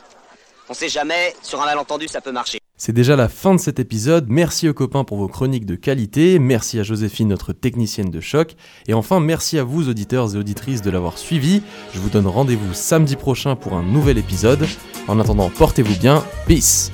On 0.70 0.74
sait 0.74 0.90
jamais, 0.90 1.34
sur 1.42 1.62
un 1.62 1.66
malentendu 1.66 2.08
ça 2.08 2.22
peut 2.22 2.32
marcher. 2.32 2.60
C'est 2.78 2.94
déjà 2.94 3.16
la 3.16 3.28
fin 3.28 3.56
de 3.56 3.60
cet 3.60 3.80
épisode. 3.80 4.28
Merci 4.30 4.70
aux 4.70 4.74
copains 4.74 5.04
pour 5.04 5.18
vos 5.18 5.28
chroniques 5.28 5.66
de 5.66 5.76
qualité. 5.76 6.38
Merci 6.38 6.80
à 6.80 6.84
Joséphine, 6.84 7.30
notre 7.30 7.52
technicienne 7.52 8.12
de 8.12 8.22
choc. 8.22 8.56
Et 8.88 8.94
enfin, 8.94 9.20
merci 9.20 9.58
à 9.58 9.64
vous, 9.64 9.90
auditeurs 9.90 10.36
et 10.36 10.38
auditrices, 10.38 10.84
de 10.84 10.92
l'avoir 10.92 11.18
suivi. 11.18 11.64
Je 11.94 12.00
vous 12.00 12.10
donne 12.10 12.28
rendez-vous 12.28 12.74
samedi 12.74 13.16
prochain 13.16 13.56
pour 13.56 13.74
un 13.74 13.84
nouvel 13.84 14.20
épisode. 14.20 14.68
En 15.08 15.20
attendant, 15.20 15.50
portez-vous 15.50 16.00
bien. 16.00 16.24
Peace 16.46 16.92